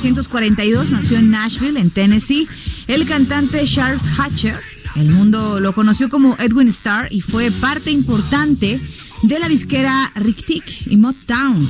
[0.05, 2.47] 1942, nació en Nashville, en Tennessee,
[2.85, 4.59] el cantante Charles Hatcher,
[4.95, 8.79] El mundo lo conoció como Edwin Starr y fue parte importante
[9.23, 11.67] de la disquera Rick Tick y Motown.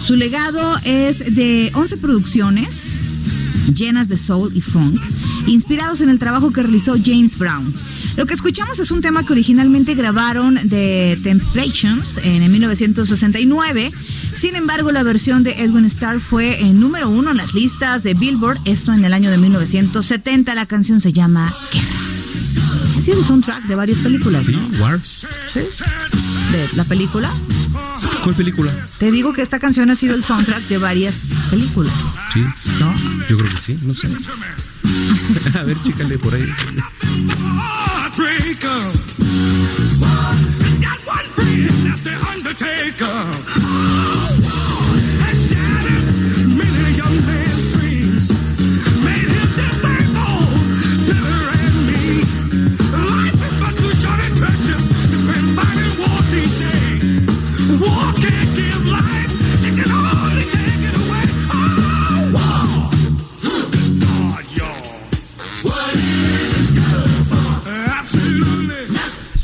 [0.00, 2.98] Su legado es de 11 producciones
[3.74, 5.00] llenas de soul y funk,
[5.48, 7.74] inspirados en el trabajo que realizó James Brown.
[8.16, 13.90] Lo que escuchamos es un tema que originalmente grabaron de Temptations en 1969.
[14.34, 18.14] Sin embargo, la versión de Edwin Starr fue en número uno en las listas de
[18.14, 20.54] Billboard, esto en el año de 1970.
[20.54, 21.86] La canción se llama Guerra.
[22.96, 24.68] Ha sido un soundtrack de varias películas, Sí, ¿no?
[24.82, 25.00] War.
[25.02, 25.60] Sí.
[26.52, 27.32] De la película.
[28.22, 28.72] ¿Cuál película?
[28.98, 31.18] Te digo que esta canción ha sido el soundtrack de varias
[31.50, 31.92] películas.
[32.32, 32.44] Sí.
[32.78, 32.94] ¿No?
[33.28, 34.08] Yo creo que sí, no sé.
[35.58, 36.46] A ver, chécale por ahí.
[38.12, 38.82] Heartbreaker.
[40.82, 43.18] Got one friend, that's the Undertaker.
[43.56, 44.41] Has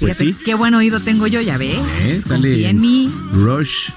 [0.08, 0.44] Pues Fíjate sí.
[0.44, 1.76] qué buen oído tengo yo, ya ves.
[2.02, 2.22] ¿eh?
[2.24, 3.12] Sale en mí.
[3.32, 3.90] Rush.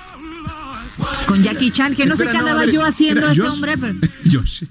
[1.25, 3.51] Con Jackie Chan, que no sé qué no, andaba a yo haciendo ese Josh.
[3.51, 3.95] hombre, pero.
[4.31, 4.63] Josh.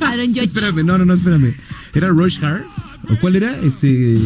[0.00, 0.44] Aaron George.
[0.44, 1.54] Espérame, no, no, no, espérame.
[1.92, 2.64] ¿Era Rush Hard?
[3.10, 3.56] ¿O cuál era?
[3.58, 4.16] Este.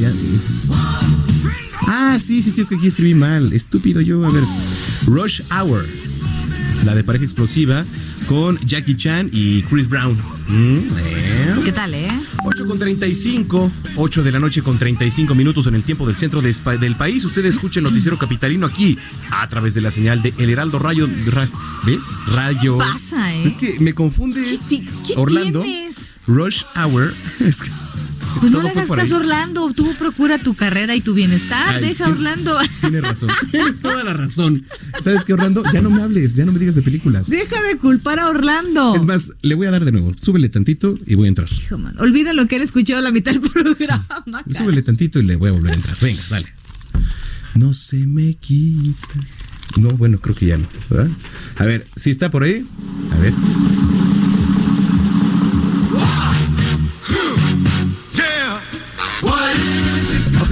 [1.89, 3.53] Ah, sí, sí, sí, es que aquí escribí mal.
[3.53, 4.25] Estúpido yo.
[4.27, 4.45] A ver.
[5.07, 5.87] Rush Hour.
[6.87, 7.85] La de pareja explosiva
[8.29, 10.17] con Jackie Chan y Chris Brown.
[10.47, 11.55] Mm, ¿eh?
[11.65, 12.09] ¿Qué tal, eh?
[12.45, 16.41] 8 con 35, 8 de la noche con 35 minutos en el tiempo del centro
[16.41, 17.25] de del país.
[17.25, 18.97] Usted escucha el noticiero capitalino aquí
[19.33, 21.09] a través de la señal de El Heraldo Rayo.
[21.27, 21.49] Ra-
[21.85, 22.05] ¿Ves?
[22.29, 22.79] Rayo.
[22.79, 23.49] pasa, eh?
[23.49, 25.63] Es que me confunde ¿Qué Orlando.
[25.63, 25.97] tienes?
[26.29, 27.13] Rush Hour.
[27.41, 27.71] Es que
[28.41, 29.73] Pues no le hagas caso Orlando.
[29.73, 31.77] Tú procura tu carrera y tu bienestar.
[31.77, 32.57] Ay, Deja Orlando.
[32.81, 33.29] Tienes razón.
[33.51, 34.65] Tienes toda la razón.
[35.01, 35.63] ¿Sabes qué, Orlando?
[35.73, 37.29] Ya no me hables, ya no me digas de películas.
[37.29, 38.95] Deja de culpar a Orlando.
[38.95, 40.13] Es más, le voy a dar de nuevo.
[40.19, 41.49] Súbele tantito y voy a entrar.
[41.53, 44.07] Hijo, man, Olvida lo que él escuchado la mitad del programa.
[44.07, 44.45] cara.
[44.51, 45.97] Súbele tantito y le voy a volver a entrar.
[46.01, 46.47] Venga, dale.
[47.55, 48.97] No se me quita.
[49.77, 50.67] No, bueno, creo que ya no.
[50.91, 51.11] ¿verdad?
[51.57, 52.65] A ver, si está por ahí.
[53.13, 53.33] A ver.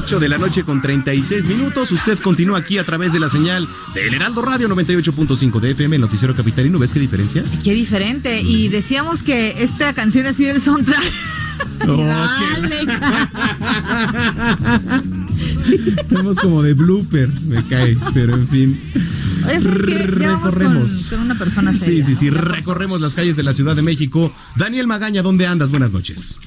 [0.04, 1.90] 8 de la noche con 36 minutos.
[1.90, 6.02] Usted continúa aquí a través de la señal del Heraldo Radio 98.5 de FM, el
[6.02, 6.78] noticiero capitalino.
[6.78, 7.42] ¿Ves qué diferencia?
[7.64, 8.42] Qué diferente.
[8.42, 11.02] Y decíamos que esta canción ha sido el soundtrack.
[11.86, 12.76] Oh, Dale,
[16.00, 18.80] Estamos como de blooper, me cae, pero en fin.
[19.44, 19.64] Ya vamos
[20.54, 20.90] Recorremos.
[20.90, 22.40] Con, con una persona Sí, sí, sí, ¿no?
[22.40, 24.32] recorremos las calles de la Ciudad de México.
[24.56, 25.70] Daniel Magaña, ¿dónde andas?
[25.70, 26.38] Buenas noches.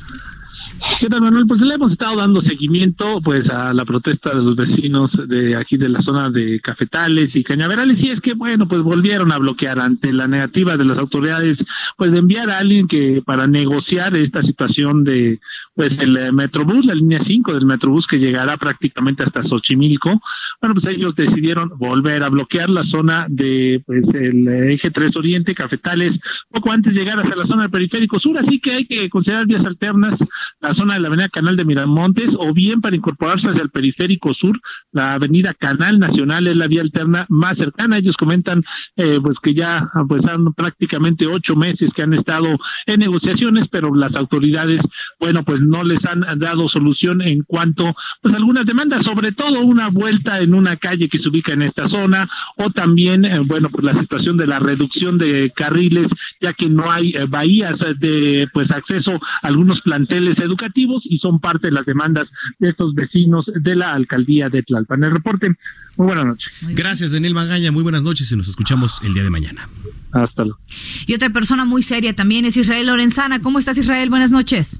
[1.00, 1.46] ¿Qué tal, Manuel?
[1.48, 5.78] Pues le hemos estado dando seguimiento pues a la protesta de los vecinos de aquí
[5.78, 9.80] de la zona de Cafetales y Cañaverales y es que bueno, pues volvieron a bloquear
[9.80, 11.64] ante la negativa de las autoridades
[11.98, 15.40] pues de enviar a alguien que para negociar esta situación de
[15.76, 20.20] pues el eh, Metrobús, la línea 5 del Metrobús que llegará prácticamente hasta Xochimilco.
[20.60, 25.16] Bueno, pues ellos decidieron volver a bloquear la zona de pues el eh, eje 3
[25.16, 28.86] Oriente, Cafetales, poco antes de llegar hasta la zona del periférico sur, así que hay
[28.86, 30.20] que considerar vías alternas
[30.68, 34.34] la zona de la avenida Canal de Miramontes o bien para incorporarse hacia el periférico
[34.34, 34.60] sur,
[34.92, 37.98] la avenida Canal Nacional es la vía alterna más cercana.
[37.98, 38.66] Ellos comentan
[38.98, 43.96] eh, pues que ya pues han prácticamente ocho meses que han estado en negociaciones, pero
[43.96, 44.82] las autoridades,
[45.22, 49.90] bueno, pues no les han dado solución en cuanto pues algunas demandas, sobre todo una
[49.90, 52.28] vuelta en una calle que se ubica en esta zona
[52.58, 56.10] o también, eh, bueno, pues la situación de la reducción de carriles,
[56.42, 60.57] ya que no hay eh, bahías de pues acceso a algunos planteles educativos
[61.04, 65.04] y son parte de las demandas de estos vecinos de la alcaldía de Tlalpan.
[65.04, 65.56] El reporte,
[65.96, 66.54] muy buenas noches.
[66.62, 67.72] Gracias, Daniel Magaña.
[67.72, 69.70] Muy buenas noches y nos escuchamos el día de mañana.
[70.12, 70.60] Hasta luego.
[71.06, 73.42] Y otra persona muy seria también es Israel Lorenzana.
[73.42, 74.10] ¿Cómo estás, Israel?
[74.10, 74.80] Buenas noches.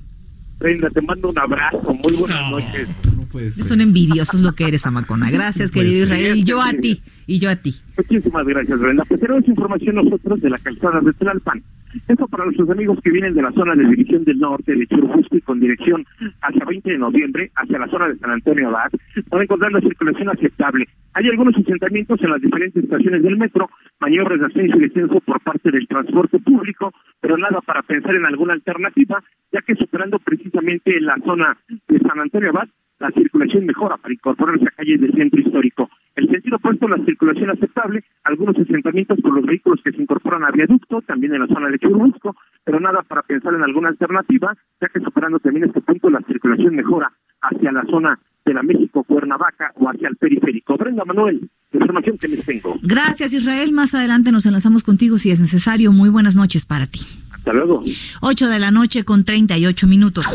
[0.60, 1.94] Brenda, te mando un abrazo.
[1.94, 2.90] Muy buenas noches.
[3.36, 5.30] Es un envidioso, es lo que eres, Amacona.
[5.30, 6.06] Gracias, querido.
[6.06, 6.38] Israel.
[6.38, 7.02] Y yo a ti.
[7.28, 7.76] Y yo a ti.
[7.98, 9.04] Muchísimas gracias, Brenda.
[9.08, 11.62] Pues tenemos información nosotros de la calzada de Tlalpan.
[12.08, 15.38] Esto para nuestros amigos que vienen de la zona de división del norte, de Churubusco
[15.38, 16.06] y con dirección
[16.42, 18.92] hacia 20 de noviembre, hacia la zona de San Antonio Abad,
[19.30, 20.88] van a encontrar la circulación aceptable.
[21.14, 23.70] Hay algunos asentamientos en las diferentes estaciones del metro,
[24.00, 28.26] maniobras de ascenso y descenso por parte del transporte público, pero nada para pensar en
[28.26, 31.58] alguna alternativa, ya que superando precisamente la zona
[31.88, 32.68] de San Antonio Abad,
[33.00, 35.90] la circulación mejora para incorporarse a calles del centro histórico.
[36.18, 40.50] El sentido opuesto, la circulación aceptable, algunos asentamientos con los vehículos que se incorporan a
[40.50, 44.88] viaducto, también en la zona de Churubusco, pero nada para pensar en alguna alternativa, ya
[44.90, 47.12] que superando también este punto la circulación mejora
[47.42, 50.76] hacia la zona de la México Cuernavaca o hacia el periférico.
[50.76, 52.80] Brenda Manuel, información que les tengo.
[52.82, 53.72] Gracias, Israel.
[53.72, 55.92] Más adelante nos enlazamos contigo si es necesario.
[55.92, 57.02] Muy buenas noches para ti.
[57.32, 57.84] Hasta luego.
[58.22, 60.26] 8 de la noche con 38 minutos.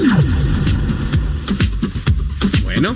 [2.63, 2.95] Bueno.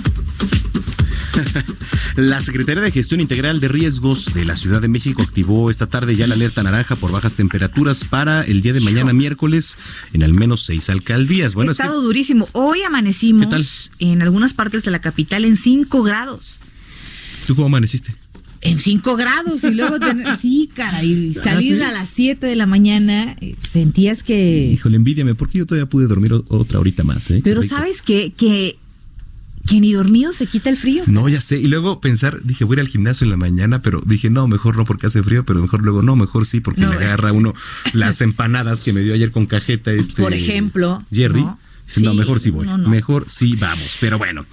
[2.15, 6.15] La Secretaría de Gestión Integral de Riesgos de la Ciudad de México activó esta tarde
[6.15, 9.77] ya la alerta naranja por bajas temperaturas para el día de mañana miércoles
[10.13, 11.53] en al menos seis alcaldías.
[11.55, 12.47] Bueno, ha estado durísimo.
[12.53, 16.59] Hoy amanecimos en algunas partes de la capital en 5 grados.
[17.45, 18.15] ¿Tú cómo amaneciste?
[18.61, 22.65] En 5 grados y luego tener, sí, cara, y salir a las 7 de la
[22.65, 24.69] mañana, eh, sentías que...
[24.71, 27.41] Híjole, envídiame, porque yo todavía pude dormir otra horita más, ¿eh?
[27.43, 28.33] Pero ¿sabes qué?
[28.35, 28.77] Que
[29.67, 31.03] que ni dormido se quita el frío.
[31.07, 31.59] No, ya sé.
[31.59, 34.47] Y luego pensar, dije, voy a ir al gimnasio en la mañana, pero dije, no,
[34.47, 37.53] mejor no porque hace frío, pero mejor luego no, mejor sí porque le agarra uno
[37.93, 40.21] las empanadas que me dio ayer con cajeta este.
[40.21, 41.03] Por ejemplo.
[41.11, 41.41] Jerry.
[41.41, 42.13] ¿no?
[42.13, 42.67] mejor sí voy.
[42.67, 43.97] mejor sí vamos.
[44.01, 44.45] Pero bueno,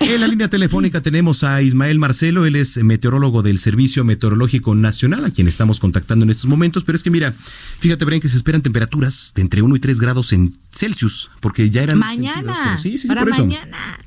[0.00, 2.46] en la línea telefónica tenemos a Ismael Marcelo.
[2.46, 6.84] Él es meteorólogo del Servicio Meteorológico Nacional, a quien estamos contactando en estos momentos.
[6.84, 7.34] Pero es que mira,
[7.80, 11.68] fíjate, Brian, que se esperan temperaturas de entre 1 y 3 grados en Celsius, porque
[11.70, 11.98] ya eran.
[11.98, 12.78] Mañana.
[12.80, 13.98] sí, sí, para mañana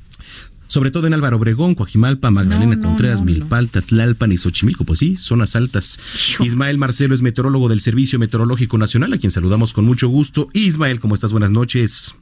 [0.72, 4.86] sobre todo en Álvaro Obregón, Coajimalpa, Magdalena Contreras, Milpalta, Tlalpan y Xochimilco.
[4.86, 6.00] Pues sí, zonas altas.
[6.40, 10.48] Ismael Marcelo es meteorólogo del Servicio Meteorológico Nacional, a quien saludamos con mucho gusto.
[10.54, 11.30] Ismael, ¿cómo estás?
[11.30, 12.14] Buenas noches.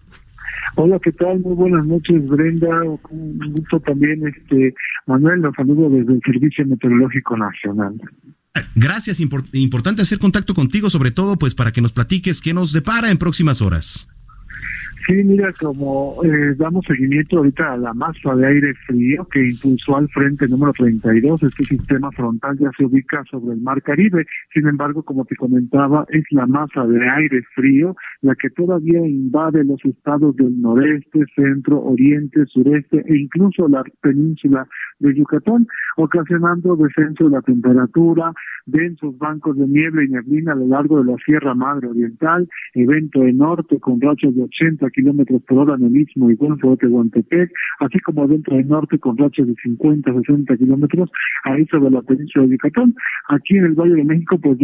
[0.74, 1.38] Hola, ¿qué tal?
[1.38, 2.82] Muy buenas noches, Brenda.
[3.11, 4.74] Un gusto también, este
[5.07, 8.01] Manuel, los saludo desde el Servicio Meteorológico Nacional.
[8.74, 13.12] Gracias, importante hacer contacto contigo, sobre todo pues para que nos platiques qué nos depara
[13.12, 14.09] en próximas horas.
[15.11, 19.96] Sí, mira, como eh, damos seguimiento ahorita a la masa de aire frío que impulsó
[19.96, 24.24] al frente número 32, este sistema frontal ya se ubica sobre el mar Caribe.
[24.54, 29.64] Sin embargo, como te comentaba, es la masa de aire frío la que todavía invade
[29.64, 34.68] los estados del noreste, centro, oriente, sureste e incluso la península
[35.00, 38.32] de Yucatán, ocasionando descenso de la temperatura,
[38.66, 43.22] densos bancos de nieve y neblina a lo largo de la Sierra Madre Oriental, evento
[43.22, 44.99] de norte con rachas de 80 kilómetros
[45.46, 49.16] por hora en el Istmo y Golfo de Tehuantepec, así como dentro del norte con
[49.16, 51.11] rachas de 50, 60 kilómetros
[51.44, 52.94] ahí sobre la península de Yucatán.
[53.28, 54.59] Aquí en el Valle de México, pues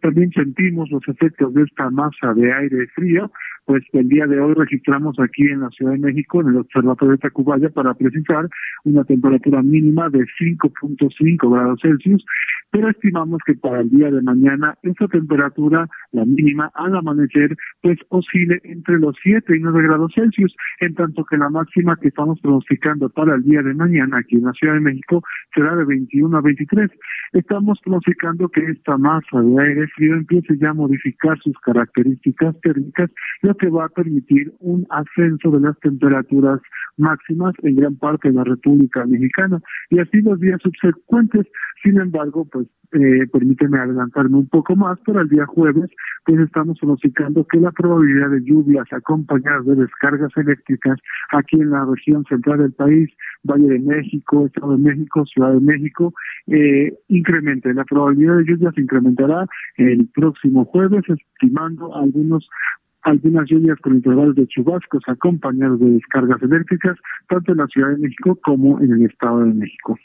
[0.00, 3.30] también sentimos los efectos de esta masa de aire frío,
[3.64, 7.12] pues el día de hoy registramos aquí en la Ciudad de México, en el Observatorio
[7.12, 8.48] de Tacubaya, para precisar
[8.84, 12.24] una temperatura mínima de 5.5 grados Celsius,
[12.70, 17.98] pero estimamos que para el día de mañana esa temperatura, la mínima al amanecer, pues
[18.08, 22.40] oscile entre los 7 y 9 grados Celsius, en tanto que la máxima que estamos
[22.40, 25.22] pronosticando para el día de mañana aquí en la Ciudad de México
[25.54, 26.90] será de 21 a 23.
[27.32, 33.10] Estamos pronosticando que esta masa de aire frío empiece ya a modificar sus características térmicas,
[33.54, 36.60] que va a permitir un ascenso de las temperaturas
[36.96, 41.46] máximas en gran parte de la República Mexicana y así los días subsecuentes.
[41.82, 45.90] Sin embargo, pues eh, permíteme adelantarme un poco más, para el día jueves,
[46.24, 51.00] pues estamos pronosticando que la probabilidad de lluvias acompañadas de descargas eléctricas
[51.32, 53.10] aquí en la región central del país,
[53.42, 56.14] Valle de México, Estado de México, Ciudad de México,
[56.46, 57.74] eh, incremente.
[57.74, 59.46] La probabilidad de lluvias incrementará
[59.76, 62.48] el próximo jueves, estimando algunos
[63.04, 66.96] algunas lluvias con intervalos de chubascos acompañados de descargas eléctricas,
[67.28, 69.98] tanto en la Ciudad de México como en el Estado de México.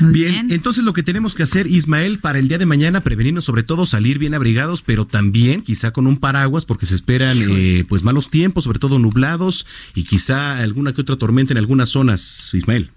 [0.00, 3.62] Bien, entonces lo que tenemos que hacer, Ismael, para el día de mañana, prevenirnos sobre
[3.62, 8.02] todo salir bien abrigados, pero también quizá con un paraguas, porque se esperan eh, pues
[8.02, 12.90] malos tiempos, sobre todo nublados, y quizá alguna que otra tormenta en algunas zonas, Ismael.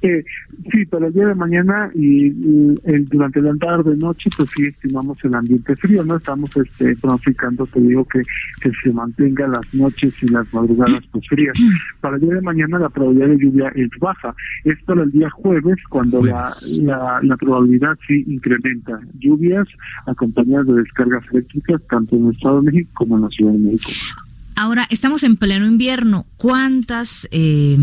[0.00, 0.24] Eh,
[0.70, 2.26] sí, para el día de mañana y,
[2.84, 6.16] el, durante la tarde noche, pues sí estimamos el ambiente frío, ¿no?
[6.16, 8.20] Estamos este, pronosticando, te digo, que,
[8.60, 11.58] que se mantenga las noches y las madrugadas pues frías.
[12.00, 14.34] Para el día de mañana la probabilidad de lluvia es baja.
[14.64, 16.48] Es para el día jueves cuando La,
[16.80, 19.00] la, la probabilidad sí incrementa.
[19.18, 19.66] Lluvias
[20.06, 23.58] acompañadas de descargas eléctricas tanto en el Estado de México como en la Ciudad de
[23.58, 23.90] México.
[24.54, 26.24] Ahora, estamos en pleno invierno.
[26.36, 27.28] ¿Cuántas...
[27.32, 27.76] Eh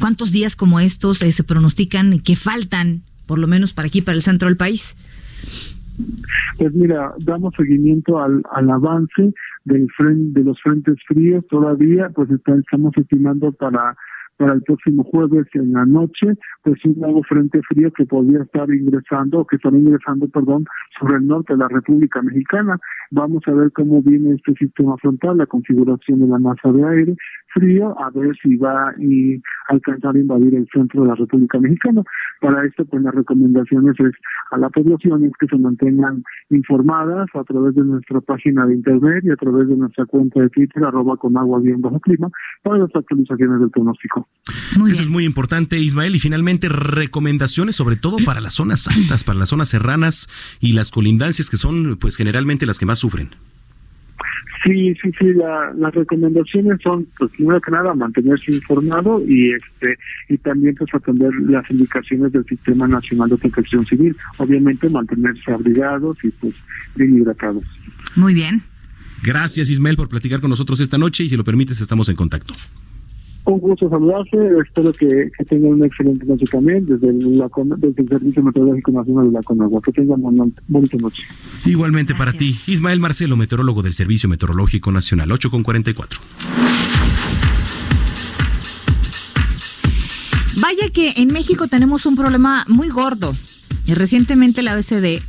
[0.00, 4.16] ¿Cuántos días como estos eh, se pronostican que faltan, por lo menos para aquí, para
[4.16, 4.96] el centro del país?
[6.56, 9.32] Pues mira, damos seguimiento al, al avance
[9.64, 13.96] del frente, de los frentes fríos todavía, pues estamos estimando para
[14.38, 18.70] para el próximo jueves en la noche, pues un nuevo frente frío que podría estar
[18.70, 20.64] ingresando, que estará ingresando, perdón,
[20.98, 22.78] sobre el norte de la República Mexicana.
[23.10, 27.16] Vamos a ver cómo viene este sistema frontal, la configuración de la masa de aire.
[27.52, 32.02] Frío a ver si va y alcanzar a invadir el centro de la República Mexicana.
[32.40, 34.14] Para esto, pues las recomendaciones es
[34.50, 39.24] a la población es que se mantengan informadas a través de nuestra página de internet
[39.24, 42.28] y a través de nuestra cuenta de Twitter, arroba con agua bien bajo clima,
[42.62, 44.28] para las actualizaciones del pronóstico.
[44.88, 46.14] Eso es muy importante, Ismael.
[46.14, 50.28] Y finalmente, recomendaciones sobre todo para las zonas altas, para las zonas serranas
[50.60, 53.30] y las colindancias que son pues generalmente las que más sufren.
[54.64, 59.96] Sí, sí, sí, la, las recomendaciones son, pues, primero que nada, mantenerse informado y este
[60.28, 64.16] y también pues atender las indicaciones del Sistema Nacional de Protección Civil.
[64.38, 66.54] Obviamente mantenerse abrigados y pues
[66.96, 67.64] bien hidratados.
[68.16, 68.62] Muy bien.
[69.22, 72.54] Gracias, Ismael, por platicar con nosotros esta noche y si lo permites, estamos en contacto.
[73.48, 78.02] Un gusto saludarse, espero que, que tengan una excelente noche también desde, la, Con- desde
[78.02, 79.80] el Servicio Meteorológico Nacional de la Conagua.
[79.80, 81.22] Que tengan una bonita noche.
[81.64, 86.20] Igualmente para ti, Ismael Marcelo, meteorólogo del Servicio Meteorológico Nacional, 8 con 44.
[90.60, 93.34] Vaya que en México tenemos un problema muy gordo.
[93.86, 95.22] Y recientemente la OECD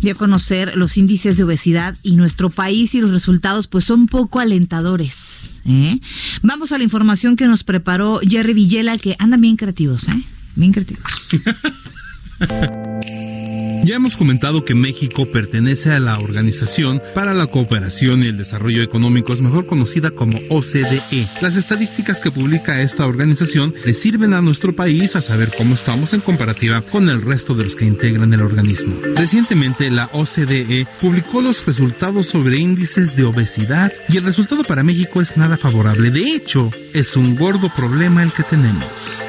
[0.00, 4.06] dio a conocer los índices de obesidad y nuestro país y los resultados pues son
[4.06, 5.60] poco alentadores.
[5.64, 6.00] ¿eh?
[6.42, 10.22] Vamos a la información que nos preparó Jerry Villela, que andan bien creativos, ¿eh?
[10.56, 11.04] Bien creativos.
[13.84, 18.82] Ya hemos comentado que México pertenece a la Organización para la Cooperación y el Desarrollo
[18.82, 21.26] Económicos, mejor conocida como OCDE.
[21.40, 26.12] Las estadísticas que publica esta organización le sirven a nuestro país a saber cómo estamos
[26.12, 28.96] en comparativa con el resto de los que integran el organismo.
[29.16, 35.20] Recientemente, la OCDE publicó los resultados sobre índices de obesidad y el resultado para México
[35.22, 36.10] es nada favorable.
[36.10, 38.84] De hecho, es un gordo problema el que tenemos.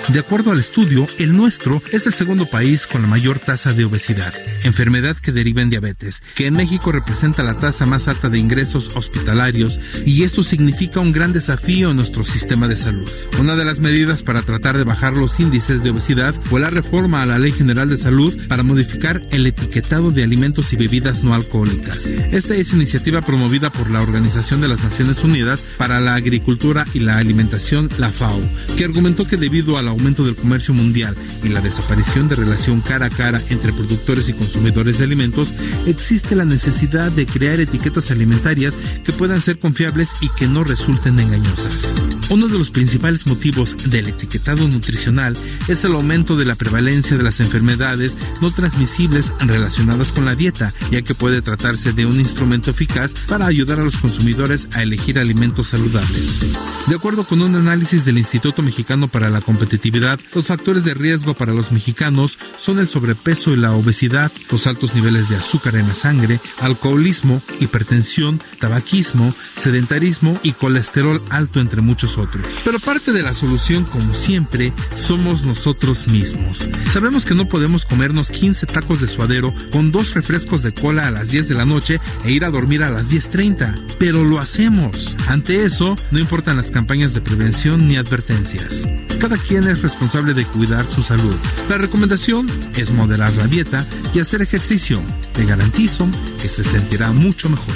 [0.07, 3.85] De acuerdo al estudio, el nuestro es el segundo país con la mayor tasa de
[3.85, 4.33] obesidad,
[4.63, 8.95] enfermedad que deriva en diabetes, que en México representa la tasa más alta de ingresos
[8.95, 13.09] hospitalarios y esto significa un gran desafío en nuestro sistema de salud.
[13.39, 17.21] Una de las medidas para tratar de bajar los índices de obesidad fue la reforma
[17.21, 21.33] a la Ley General de Salud para modificar el etiquetado de alimentos y bebidas no
[21.33, 22.07] alcohólicas.
[22.31, 26.99] Esta es iniciativa promovida por la Organización de las Naciones Unidas para la Agricultura y
[26.99, 28.41] la Alimentación, la FAO,
[28.77, 33.07] que argumentó que debido al aumento del comercio mundial y la desaparición de relación cara
[33.07, 35.53] a cara entre productores y consumidores de alimentos,
[35.85, 41.19] existe la necesidad de crear etiquetas alimentarias que puedan ser confiables y que no resulten
[41.19, 41.95] engañosas.
[42.29, 45.35] Uno de los principales motivos del etiquetado nutricional
[45.67, 50.73] es el aumento de la prevalencia de las enfermedades no transmisibles relacionadas con la dieta,
[50.91, 55.19] ya que puede tratarse de un instrumento eficaz para ayudar a los consumidores a elegir
[55.19, 56.39] alimentos saludables.
[56.87, 61.33] De acuerdo con un análisis del Instituto Mexicano para la Competitividad, los factores de riesgo
[61.33, 63.73] para los mexicanos son el sobrepeso y la
[64.21, 71.21] obesidad, los altos niveles de azúcar en la sangre, alcoholismo, hipertensión, tabaquismo, sedentarismo y colesterol
[71.29, 72.45] alto entre muchos otros.
[72.63, 76.67] Pero parte de la solución, como siempre, somos nosotros mismos.
[76.91, 81.11] Sabemos que no podemos comernos 15 tacos de suadero con dos refrescos de cola a
[81.11, 85.15] las 10 de la noche e ir a dormir a las 10.30, pero lo hacemos.
[85.27, 88.85] Ante eso, no importan las campañas de prevención ni advertencias.
[89.19, 91.35] Cada quien es responsable de cuidar su salud.
[91.69, 95.01] La recomendación es moderar la dieta y hacer ejercicio.
[95.33, 96.07] Te garantizo
[96.41, 97.75] que se sentirá mucho mejor.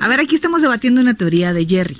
[0.00, 1.96] A ver, aquí estamos debatiendo una teoría de Jerry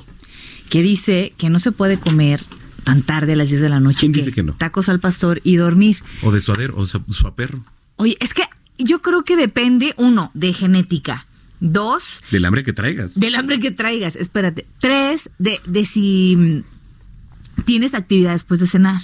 [0.68, 2.42] que dice que no se puede comer
[2.84, 3.98] tan tarde a las 10 de la noche.
[4.00, 4.54] ¿Quién dice que no?
[4.54, 5.98] Tacos al pastor y dormir.
[6.22, 7.62] O de suadero, o su, su perro.
[7.96, 8.42] Oye, es que
[8.78, 11.26] yo creo que depende, uno, de genética.
[11.60, 13.14] Dos, Del hambre que traigas.
[13.14, 14.16] del hambre que traigas.
[14.16, 14.66] Espérate.
[14.80, 19.00] Tres, de, de si mm, tienes actividad después de cenar.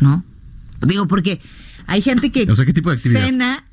[0.00, 0.24] ¿No?
[0.86, 1.40] Digo, porque
[1.86, 3.24] hay gente que O sea, ¿qué tipo de actividad?
[3.24, 3.64] cena,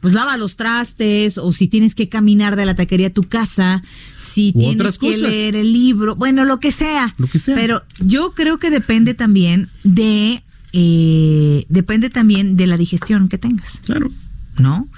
[0.00, 3.82] pues lava los trastes, o si tienes que caminar de la taquería a tu casa,
[4.18, 7.14] si U tienes otras que leer el libro, bueno, lo que sea.
[7.18, 7.56] Lo que sea.
[7.56, 13.80] Pero yo creo que depende también de, eh, depende también de la digestión que tengas.
[13.84, 14.10] Claro.
[14.58, 14.88] ¿No?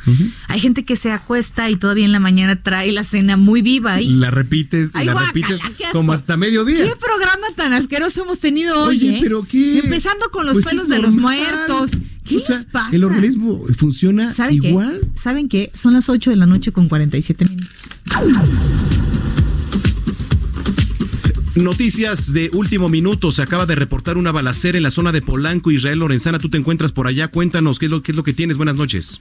[0.48, 4.00] Hay gente que se acuesta y todavía en la mañana trae la cena muy viva
[4.00, 5.60] y La repites, Ay, la guácala, repites
[5.92, 6.84] como hasta mediodía.
[6.84, 8.96] ¿Qué programa tan asqueroso hemos tenido hoy?
[8.96, 9.20] Oye, eh?
[9.20, 9.80] pero qué.
[9.80, 11.92] Empezando con los Pues pelos de los muertos.
[12.24, 12.94] ¿Qué O sea, les pasa?
[12.94, 15.00] El organismo funciona ¿Saben igual.
[15.00, 15.18] Qué?
[15.18, 15.70] ¿Saben qué?
[15.74, 17.76] Son las 8 de la noche con 47 minutos.
[21.56, 23.32] Noticias de último minuto.
[23.32, 26.38] Se acaba de reportar una balacera en la zona de Polanco, Israel Lorenzana.
[26.38, 27.28] Tú te encuentras por allá.
[27.28, 28.56] Cuéntanos qué es lo, qué es lo que tienes.
[28.56, 29.18] Buenas noches.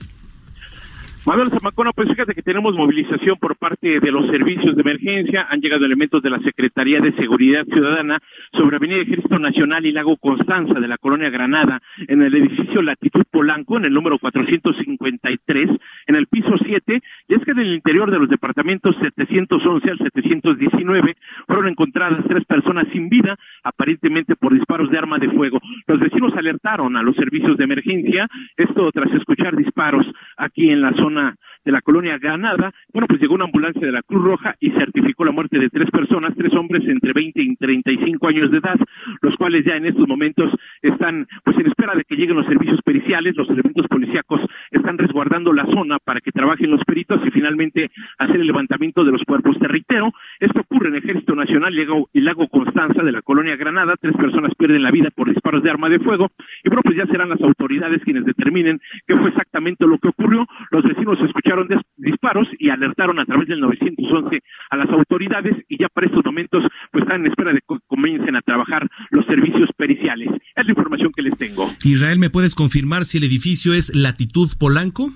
[1.30, 5.46] Manuel Zamacona, pues fíjate que tenemos movilización por parte de los servicios de emergencia.
[5.48, 8.18] Han llegado elementos de la Secretaría de Seguridad Ciudadana
[8.52, 13.22] sobre Avenida Ejército Nacional y Lago Constanza de la Colonia Granada, en el edificio Latitud
[13.30, 15.70] Polanco, en el número 453,
[16.08, 19.98] en el piso 7, y es que en el interior de los departamentos 711 al
[19.98, 21.14] 719
[21.46, 25.60] fueron encontradas tres personas sin vida, aparentemente por disparos de arma de fuego.
[25.86, 28.26] Los vecinos alertaron a los servicios de emergencia,
[28.56, 30.04] esto tras escuchar disparos
[30.36, 31.19] aquí en la zona
[31.64, 32.72] de la colonia Ganada.
[32.92, 35.90] Bueno, pues llegó una ambulancia de la Cruz Roja y certificó la muerte de tres
[35.90, 38.78] personas, tres hombres entre 20 y 35 años de edad,
[39.20, 40.50] los cuales ya en estos momentos
[40.82, 44.40] están pues en espera de que lleguen los servicios periciales, los elementos policíacos
[44.70, 49.12] están resguardando la zona para que trabajen los peritos y finalmente hacer el levantamiento de
[49.12, 49.58] los cuerpos.
[49.58, 51.74] Te reitero, esto ocurre en el Ejército Nacional
[52.12, 55.70] y Lago Constanza de la colonia Granada, tres personas pierden la vida por disparos de
[55.70, 56.30] arma de fuego
[56.64, 60.46] y bueno, pues ya serán las autoridades quienes determinen qué fue exactamente lo que ocurrió.
[60.70, 61.68] Los vecinos escucharon
[61.98, 66.64] disparos y alertaron a través del 911 a las autoridades y ya para estos momentos
[66.90, 70.30] pues están en espera de que comiencen a trabajar los servicios periciales.
[70.56, 71.70] Es la información que les tengo.
[71.84, 75.10] Israel, ¿me puedes confirmar si el edificio es Latitud Polanco?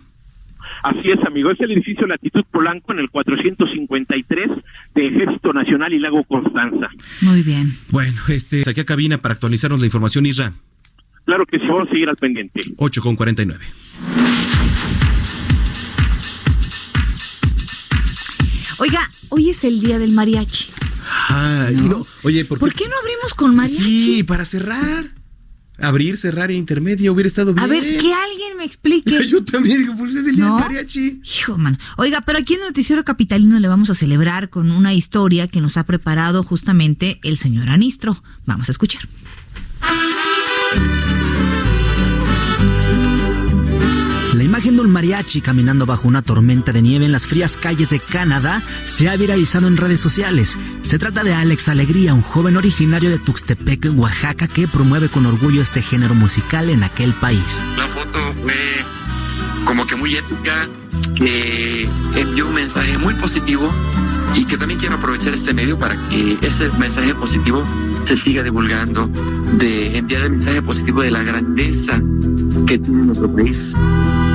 [0.83, 1.51] Así es, amigo.
[1.51, 4.51] Es el edificio Latitud Polanco en el 453
[4.95, 6.89] de Ejército Nacional y Lago Constanza.
[7.21, 7.77] Muy bien.
[7.91, 10.53] Bueno, este, aquí a cabina para actualizarnos la información, Isra.
[11.25, 12.61] Claro que sí, vamos a seguir al pendiente.
[12.77, 13.65] 8 con 49.
[18.79, 20.67] Oiga, hoy es el día del mariachi.
[21.29, 22.03] Ay, no.
[22.23, 22.89] Oye, ¿por, qué?
[22.89, 24.17] no abrimos con mariachi?
[24.17, 25.11] Sí, para cerrar.
[25.79, 27.65] Abrir, cerrar e intermedio hubiera estado bien.
[27.65, 29.27] A ver, que alguien me explique.
[29.29, 31.21] Yo también digo, pues es el día del mariachi.
[31.25, 31.79] Hijo, man.
[31.97, 35.61] Oiga, pero aquí en el Noticiero Capitalino le vamos a celebrar con una historia que
[35.61, 38.23] nos ha preparado justamente el señor Anistro.
[38.47, 39.03] Vamos a escuchar.
[44.55, 47.99] Imagen de un mariachi caminando bajo una tormenta de nieve en las frías calles de
[47.99, 50.57] Canadá se ha viralizado en redes sociales.
[50.83, 55.61] Se trata de Alex Alegría, un joven originario de Tuxtepec, Oaxaca, que promueve con orgullo
[55.61, 57.61] este género musical en aquel país.
[57.77, 58.55] La foto fue
[59.65, 60.69] como que muy épica,
[61.17, 63.69] que envió un mensaje muy positivo
[64.37, 67.65] y que también quiero aprovechar este medio para que ese mensaje positivo
[68.05, 69.09] se siga divulgando,
[69.59, 72.01] de enviar el mensaje positivo de la grandeza
[72.69, 73.75] que tiene nuestro país.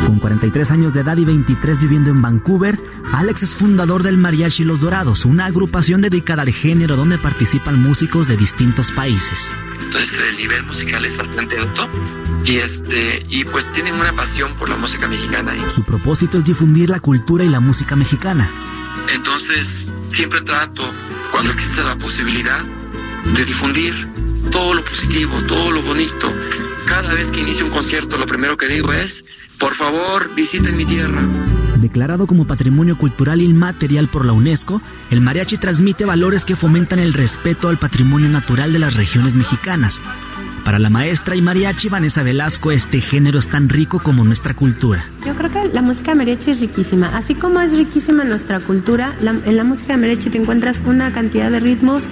[0.10, 2.80] Con 43 años de edad y 23 viviendo en Vancouver,
[3.14, 8.28] Alex es fundador del Mariachi Los Dorados, una agrupación dedicada al género donde participan músicos
[8.28, 9.52] de distintos países.
[9.80, 11.88] Entonces el nivel musical es bastante alto
[12.44, 15.54] y este y pues tienen una pasión por la música mexicana.
[15.70, 18.50] Su propósito es difundir la cultura y la música mexicana.
[19.14, 20.92] Entonces siempre trato
[21.32, 22.66] cuando existe la posibilidad
[23.36, 23.94] de difundir
[24.50, 26.34] todo lo positivo, todo lo bonito.
[26.88, 29.24] Cada vez que inicio un concierto, lo primero que digo es,
[29.60, 31.22] por favor, visiten mi tierra.
[31.78, 37.14] Declarado como Patrimonio Cultural Inmaterial por la UNESCO, el mariachi transmite valores que fomentan el
[37.14, 40.02] respeto al patrimonio natural de las regiones mexicanas,
[40.60, 45.10] para la maestra y mariachi Vanessa Velasco, este género es tan rico como nuestra cultura.
[45.26, 47.08] Yo creo que la música mariachi es riquísima.
[47.16, 51.60] Así como es riquísima nuestra cultura, en la música mariachi te encuentras una cantidad de
[51.60, 52.06] ritmos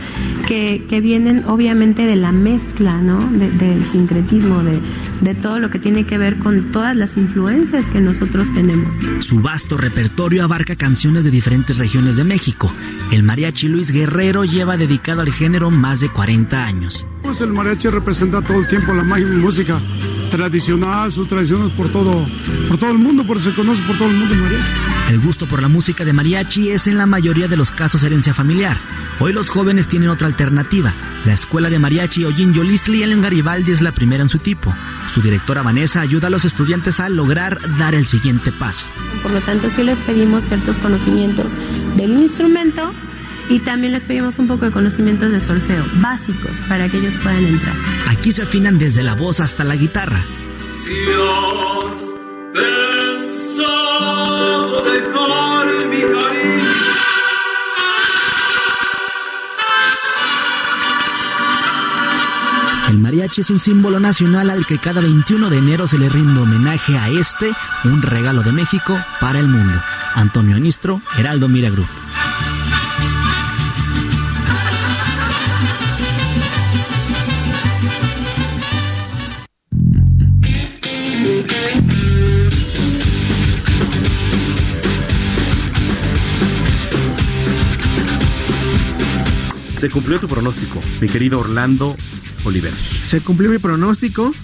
[0.47, 3.29] que, vienen obviamente de la mezcla, ¿no?
[3.31, 4.79] del sincretismo, de,
[5.21, 8.97] de todo lo que tiene que ver con todas las influencias que nosotros tenemos.
[9.19, 12.71] Su vasto repertorio abarca canciones de diferentes regiones de México.
[13.11, 17.07] El mariachi Luis Guerrero lleva dedicado al género más de 40 años.
[17.27, 19.81] Pues el mariachi representa todo el tiempo la música
[20.29, 22.25] tradicional, sus tradiciones por todo,
[22.69, 24.63] por todo el mundo, por eso se conoce por todo el mundo el mariachi.
[25.09, 28.33] El gusto por la música de mariachi es en la mayoría de los casos herencia
[28.33, 28.77] familiar.
[29.19, 30.93] Hoy los jóvenes tienen otra alternativa.
[31.25, 34.73] La escuela de mariachi Ojin Yolistli en Garibaldi es la primera en su tipo.
[35.13, 38.85] Su directora Vanessa ayuda a los estudiantes a lograr dar el siguiente paso.
[39.21, 41.51] Por lo tanto, sí les pedimos ciertos conocimientos
[41.97, 42.93] del instrumento
[43.49, 47.45] y también les pedimos un poco de conocimientos de solfeo básicos para que ellos puedan
[47.45, 47.75] entrar.
[48.07, 50.23] Aquí se afinan desde la voz hasta la guitarra.
[62.89, 66.39] El mariachi es un símbolo nacional al que cada 21 de enero se le rinde
[66.39, 67.51] homenaje a este,
[67.83, 69.81] un regalo de México para el mundo.
[70.15, 71.85] Antonio Anistro, Heraldo Miragru.
[89.87, 91.95] Se cumplió tu pronóstico, mi querido Orlando
[92.43, 92.99] Oliveros.
[93.03, 94.35] Se cumplió mi pronóstico.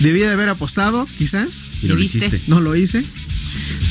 [0.00, 1.70] Debía de haber apostado, quizás.
[1.80, 2.42] Y no lo hiciste.
[2.48, 3.02] No lo hice.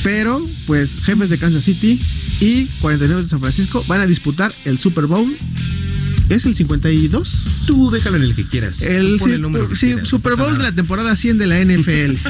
[0.04, 2.00] Pero, pues, jefes de Kansas City
[2.38, 5.36] y 49 de San Francisco van a disputar el Super Bowl
[6.28, 7.44] ¿Es el 52?
[7.66, 8.82] Tú déjalo en el que quieras.
[8.82, 11.60] El, sí, el número que sí, quieras, Super Bowl de la temporada 100 de la
[11.60, 12.16] NFL.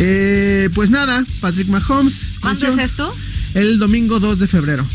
[0.00, 2.30] Eh, pues nada, Patrick Mahomes.
[2.40, 3.12] ¿Cuándo es esto?
[3.54, 4.86] El domingo 2 de febrero.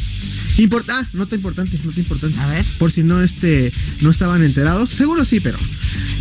[0.57, 2.39] Import ah, nota importante, nota importante.
[2.39, 2.65] A ver.
[2.77, 4.89] Por si no este no estaban enterados.
[4.91, 5.57] Seguro sí, pero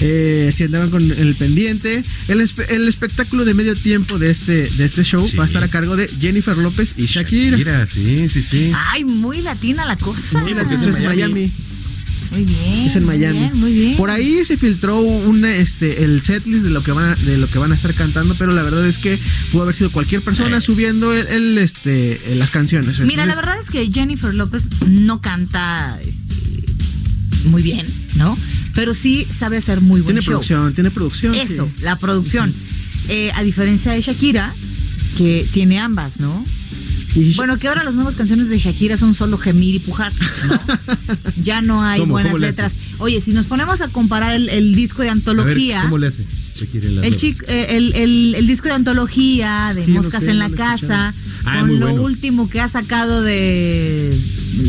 [0.01, 2.03] eh, si andaban con el pendiente.
[2.29, 5.63] El, espe- el espectáculo de medio tiempo de este, de este show va a estar
[5.63, 7.57] a cargo de Jennifer López y Shakira.
[7.57, 8.73] Mira, sí, sí, sí.
[8.75, 10.41] Ay, muy latina la cosa.
[10.43, 11.53] Sí, la que es Miami.
[12.33, 12.87] Muy bien.
[12.87, 13.39] Es en muy Miami.
[13.39, 13.97] bien, muy bien.
[13.97, 17.49] Por ahí se filtró un, este, el setlist de lo que van a, de lo
[17.49, 19.19] que van a estar cantando, pero la verdad es que
[19.53, 22.99] pudo haber sido cualquier persona subiendo el, el, este, las canciones.
[23.01, 26.65] Mira, la verdad es que Jennifer López no canta este,
[27.49, 28.37] muy bien, ¿no?
[28.75, 30.33] Pero sí sabe hacer muy buen tiene show.
[30.33, 31.35] producción, tiene producción.
[31.35, 31.83] Eso, sí.
[31.83, 32.55] la producción.
[33.09, 34.55] Eh, a diferencia de Shakira,
[35.19, 36.43] que tiene ambas, ¿no?
[37.37, 40.13] Bueno, que ahora las nuevas canciones de Shakira son solo gemir y pujar.
[40.47, 40.59] ¿no?
[41.43, 42.13] ya no hay ¿Cómo?
[42.13, 42.79] buenas letras.
[42.99, 45.83] Oye, si nos ponemos a comparar el, el disco de A ver, antología.
[45.83, 46.25] ¿cómo le hace?
[46.75, 47.17] El, nuevas?
[47.19, 50.51] chic- eh, el, el- el disco de antología de Sí, no Moscas sé, en la
[50.51, 51.15] casa.
[51.45, 52.03] Ah, con lo bueno.
[52.03, 54.19] último que ha sacado de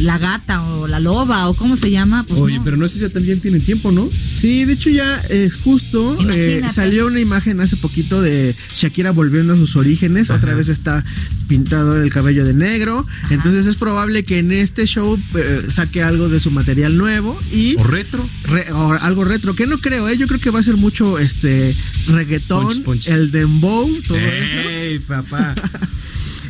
[0.03, 2.23] La Gata o La Loba o cómo se llama.
[2.27, 2.63] Pues Oye, no.
[2.63, 4.09] pero no sé si también tienen tiempo, ¿no?
[4.29, 6.17] Sí, de hecho ya es justo.
[6.31, 10.29] eh, salió una imagen hace poquito de Shakira volviendo a sus orígenes.
[10.29, 11.03] Otra vez está
[11.47, 13.05] pintado el cabello de negro.
[13.29, 17.75] Entonces es probable que en este show eh, saque algo de su material nuevo y
[17.77, 18.27] ¿O retro?
[18.43, 19.55] re- o algo retro.
[19.55, 20.17] Que no creo, ¿eh?
[20.17, 21.75] Yo creo que va a ser mucho este
[22.07, 23.07] reggaetón, Punch, punch.
[23.07, 24.57] el dembow, todo eso.
[24.69, 24.99] ¡Ey,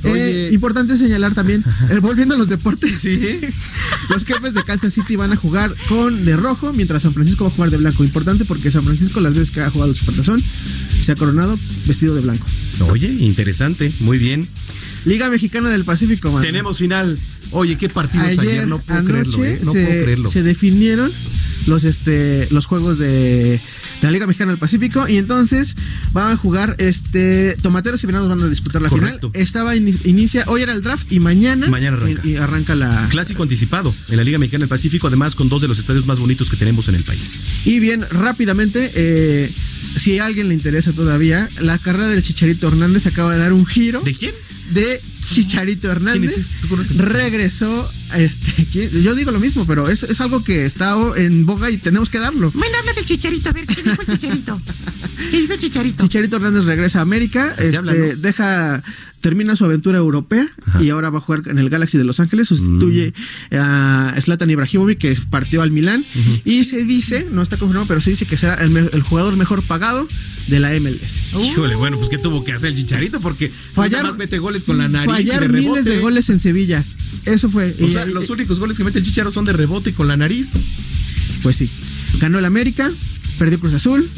[0.03, 3.05] Eh, importante señalar también, eh, volviendo a los deportes,
[4.09, 7.49] los jefes de Kansas City van a jugar con de rojo, mientras San Francisco va
[7.49, 8.03] a jugar de blanco.
[8.03, 10.41] Importante porque San Francisco las veces que ha jugado el Supertazón
[11.01, 12.45] se ha coronado vestido de blanco.
[12.89, 14.47] Oye, interesante, muy bien.
[15.05, 16.41] Liga Mexicana del Pacífico, mano.
[16.41, 17.19] Tenemos final.
[17.51, 19.59] Oye, qué partidos ayer, no puedo anoche creerlo, ¿eh?
[19.63, 20.29] No se, puedo creerlo.
[20.29, 21.11] se definieron
[21.65, 23.07] los este los juegos de,
[23.53, 23.61] de
[24.01, 25.75] la Liga Mexicana del Pacífico y entonces
[26.11, 29.29] van a jugar este Tomateros y Venados van a disputar la Correcto.
[29.31, 29.43] final.
[29.43, 32.21] Estaba ini- inicia hoy era el draft y mañana Mañana arranca.
[32.25, 35.61] y, y arranca la Clásico anticipado en la Liga Mexicana del Pacífico, además con dos
[35.61, 37.53] de los estadios más bonitos que tenemos en el país.
[37.65, 39.51] Y bien, rápidamente, eh,
[39.95, 43.65] si a alguien le interesa todavía, la carrera del Chicharito Hernández acaba de dar un
[43.65, 44.01] giro.
[44.01, 44.33] ¿De quién?
[44.71, 45.01] De
[45.31, 46.19] Chicharito Hernández.
[46.21, 46.57] ¿Quién es ese?
[46.61, 47.17] ¿Tú conoces al Chicharito?
[47.19, 48.89] regresó, este, ¿quién?
[49.03, 52.19] yo digo lo mismo, pero es, es algo que está en boga y tenemos que
[52.19, 52.51] darlo.
[52.51, 54.61] Bueno, habla del chicharito, a ver, ¿qué dijo el chicharito?
[55.31, 56.03] ¿Qué hizo Chicharito?
[56.03, 58.05] Chicharito Hernández regresa a América, este, habla, ¿no?
[58.15, 58.83] deja,
[59.21, 60.47] termina su aventura europea
[60.81, 63.13] y ahora va a jugar en el Galaxy de Los Ángeles, sustituye
[63.51, 63.55] Mm.
[63.57, 66.05] a Zlatan Ibrahimovic que partió al Milán
[66.45, 70.07] y se dice, no está confirmado, pero se dice que será el, jugador mejor pagado
[70.47, 71.21] de la MLS.
[71.41, 73.19] Híjole, bueno, pues ¿qué tuvo que hacer el Chicharito?
[73.21, 76.39] Porque Fallar- nada más mete goles con la nariz fallar de miles de goles en
[76.39, 76.83] Sevilla.
[77.25, 77.75] Eso fue.
[77.79, 79.93] O Y- sea, y- los únicos goles que mete el Chicharo son de rebote y
[79.93, 80.53] con la nariz.
[81.41, 81.69] Pues sí.
[82.19, 82.91] Ganó el América,
[83.39, 84.09] perdió Cruz Azul.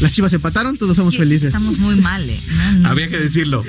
[0.00, 1.48] Las Chivas empataron, todos somos felices.
[1.48, 2.40] Estamos muy mal, ¿eh?
[2.50, 2.88] No, no.
[2.88, 3.64] Había que decirlo.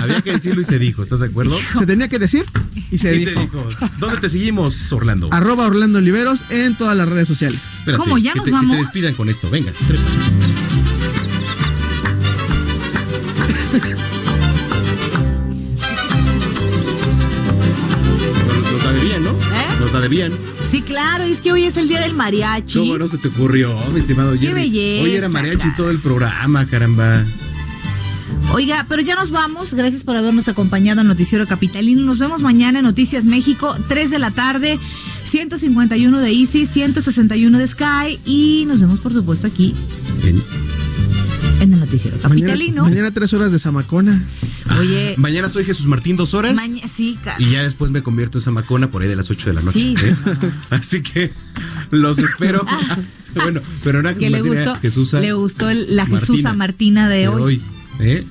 [0.00, 1.56] Había que decirlo y se dijo, ¿estás de acuerdo?
[1.78, 2.44] Se tenía que decir
[2.90, 3.30] y se Y dijo.
[3.34, 3.70] se dijo.
[3.98, 5.28] ¿Dónde te seguimos, Orlando?
[5.32, 7.60] Arroba Orlando Oliveros en todas las redes sociales.
[7.78, 8.18] Espérate, ¿Cómo?
[8.18, 8.76] ¿Ya que nos te, que vamos?
[8.76, 9.48] te despidan con esto.
[9.50, 10.02] Venga, trepa.
[19.94, 20.32] La debían.
[20.68, 22.80] Sí, claro, es que hoy es el día del mariachi.
[22.80, 24.54] ¿Cómo no se te ocurrió, mi estimado Qué Jerry?
[24.62, 27.24] belleza, Hoy era mariachi todo el programa, caramba.
[28.52, 29.72] Oiga, pero ya nos vamos.
[29.72, 32.02] Gracias por habernos acompañado en Noticiero Capitalino.
[32.02, 34.80] Nos vemos mañana en Noticias México, 3 de la tarde,
[35.26, 38.18] 151 de Easy, 161 de Sky.
[38.24, 39.76] Y nos vemos, por supuesto, aquí
[40.24, 40.42] Ven.
[41.84, 42.84] Noticiero Mañana, Capitalino.
[42.84, 44.22] mañana tres horas de Zamacona.
[44.78, 46.58] Oye, Mañana soy Jesús Martín, dos horas.
[46.94, 49.62] sí, Y ya después me convierto en Zamacona por ahí de las 8 de la
[49.62, 49.78] noche.
[49.80, 50.16] Sí, ¿eh?
[50.70, 51.32] Así que
[51.90, 52.64] los espero.
[53.34, 56.28] bueno, pero no a que Jesús le gustó, a Jesusa le gustó el- la Jesús
[56.42, 57.42] Martina Martina de de hoy.
[57.42, 57.62] hoy.
[58.00, 58.24] ¿eh?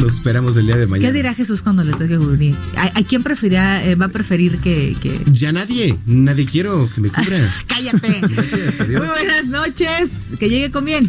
[0.00, 1.08] Los esperamos el día de mañana.
[1.08, 2.54] ¿Qué dirá Jesús cuando le toque cubrir?
[2.76, 7.00] ¿A, a quién preferirá, eh, va a preferir que, que- Ya nadie, nadie quiero que
[7.00, 7.38] me cubra.
[7.66, 8.20] Cállate.
[8.28, 9.00] Gracias, adiós.
[9.00, 10.10] Muy buenas noches.
[10.38, 11.08] Que llegue con bien.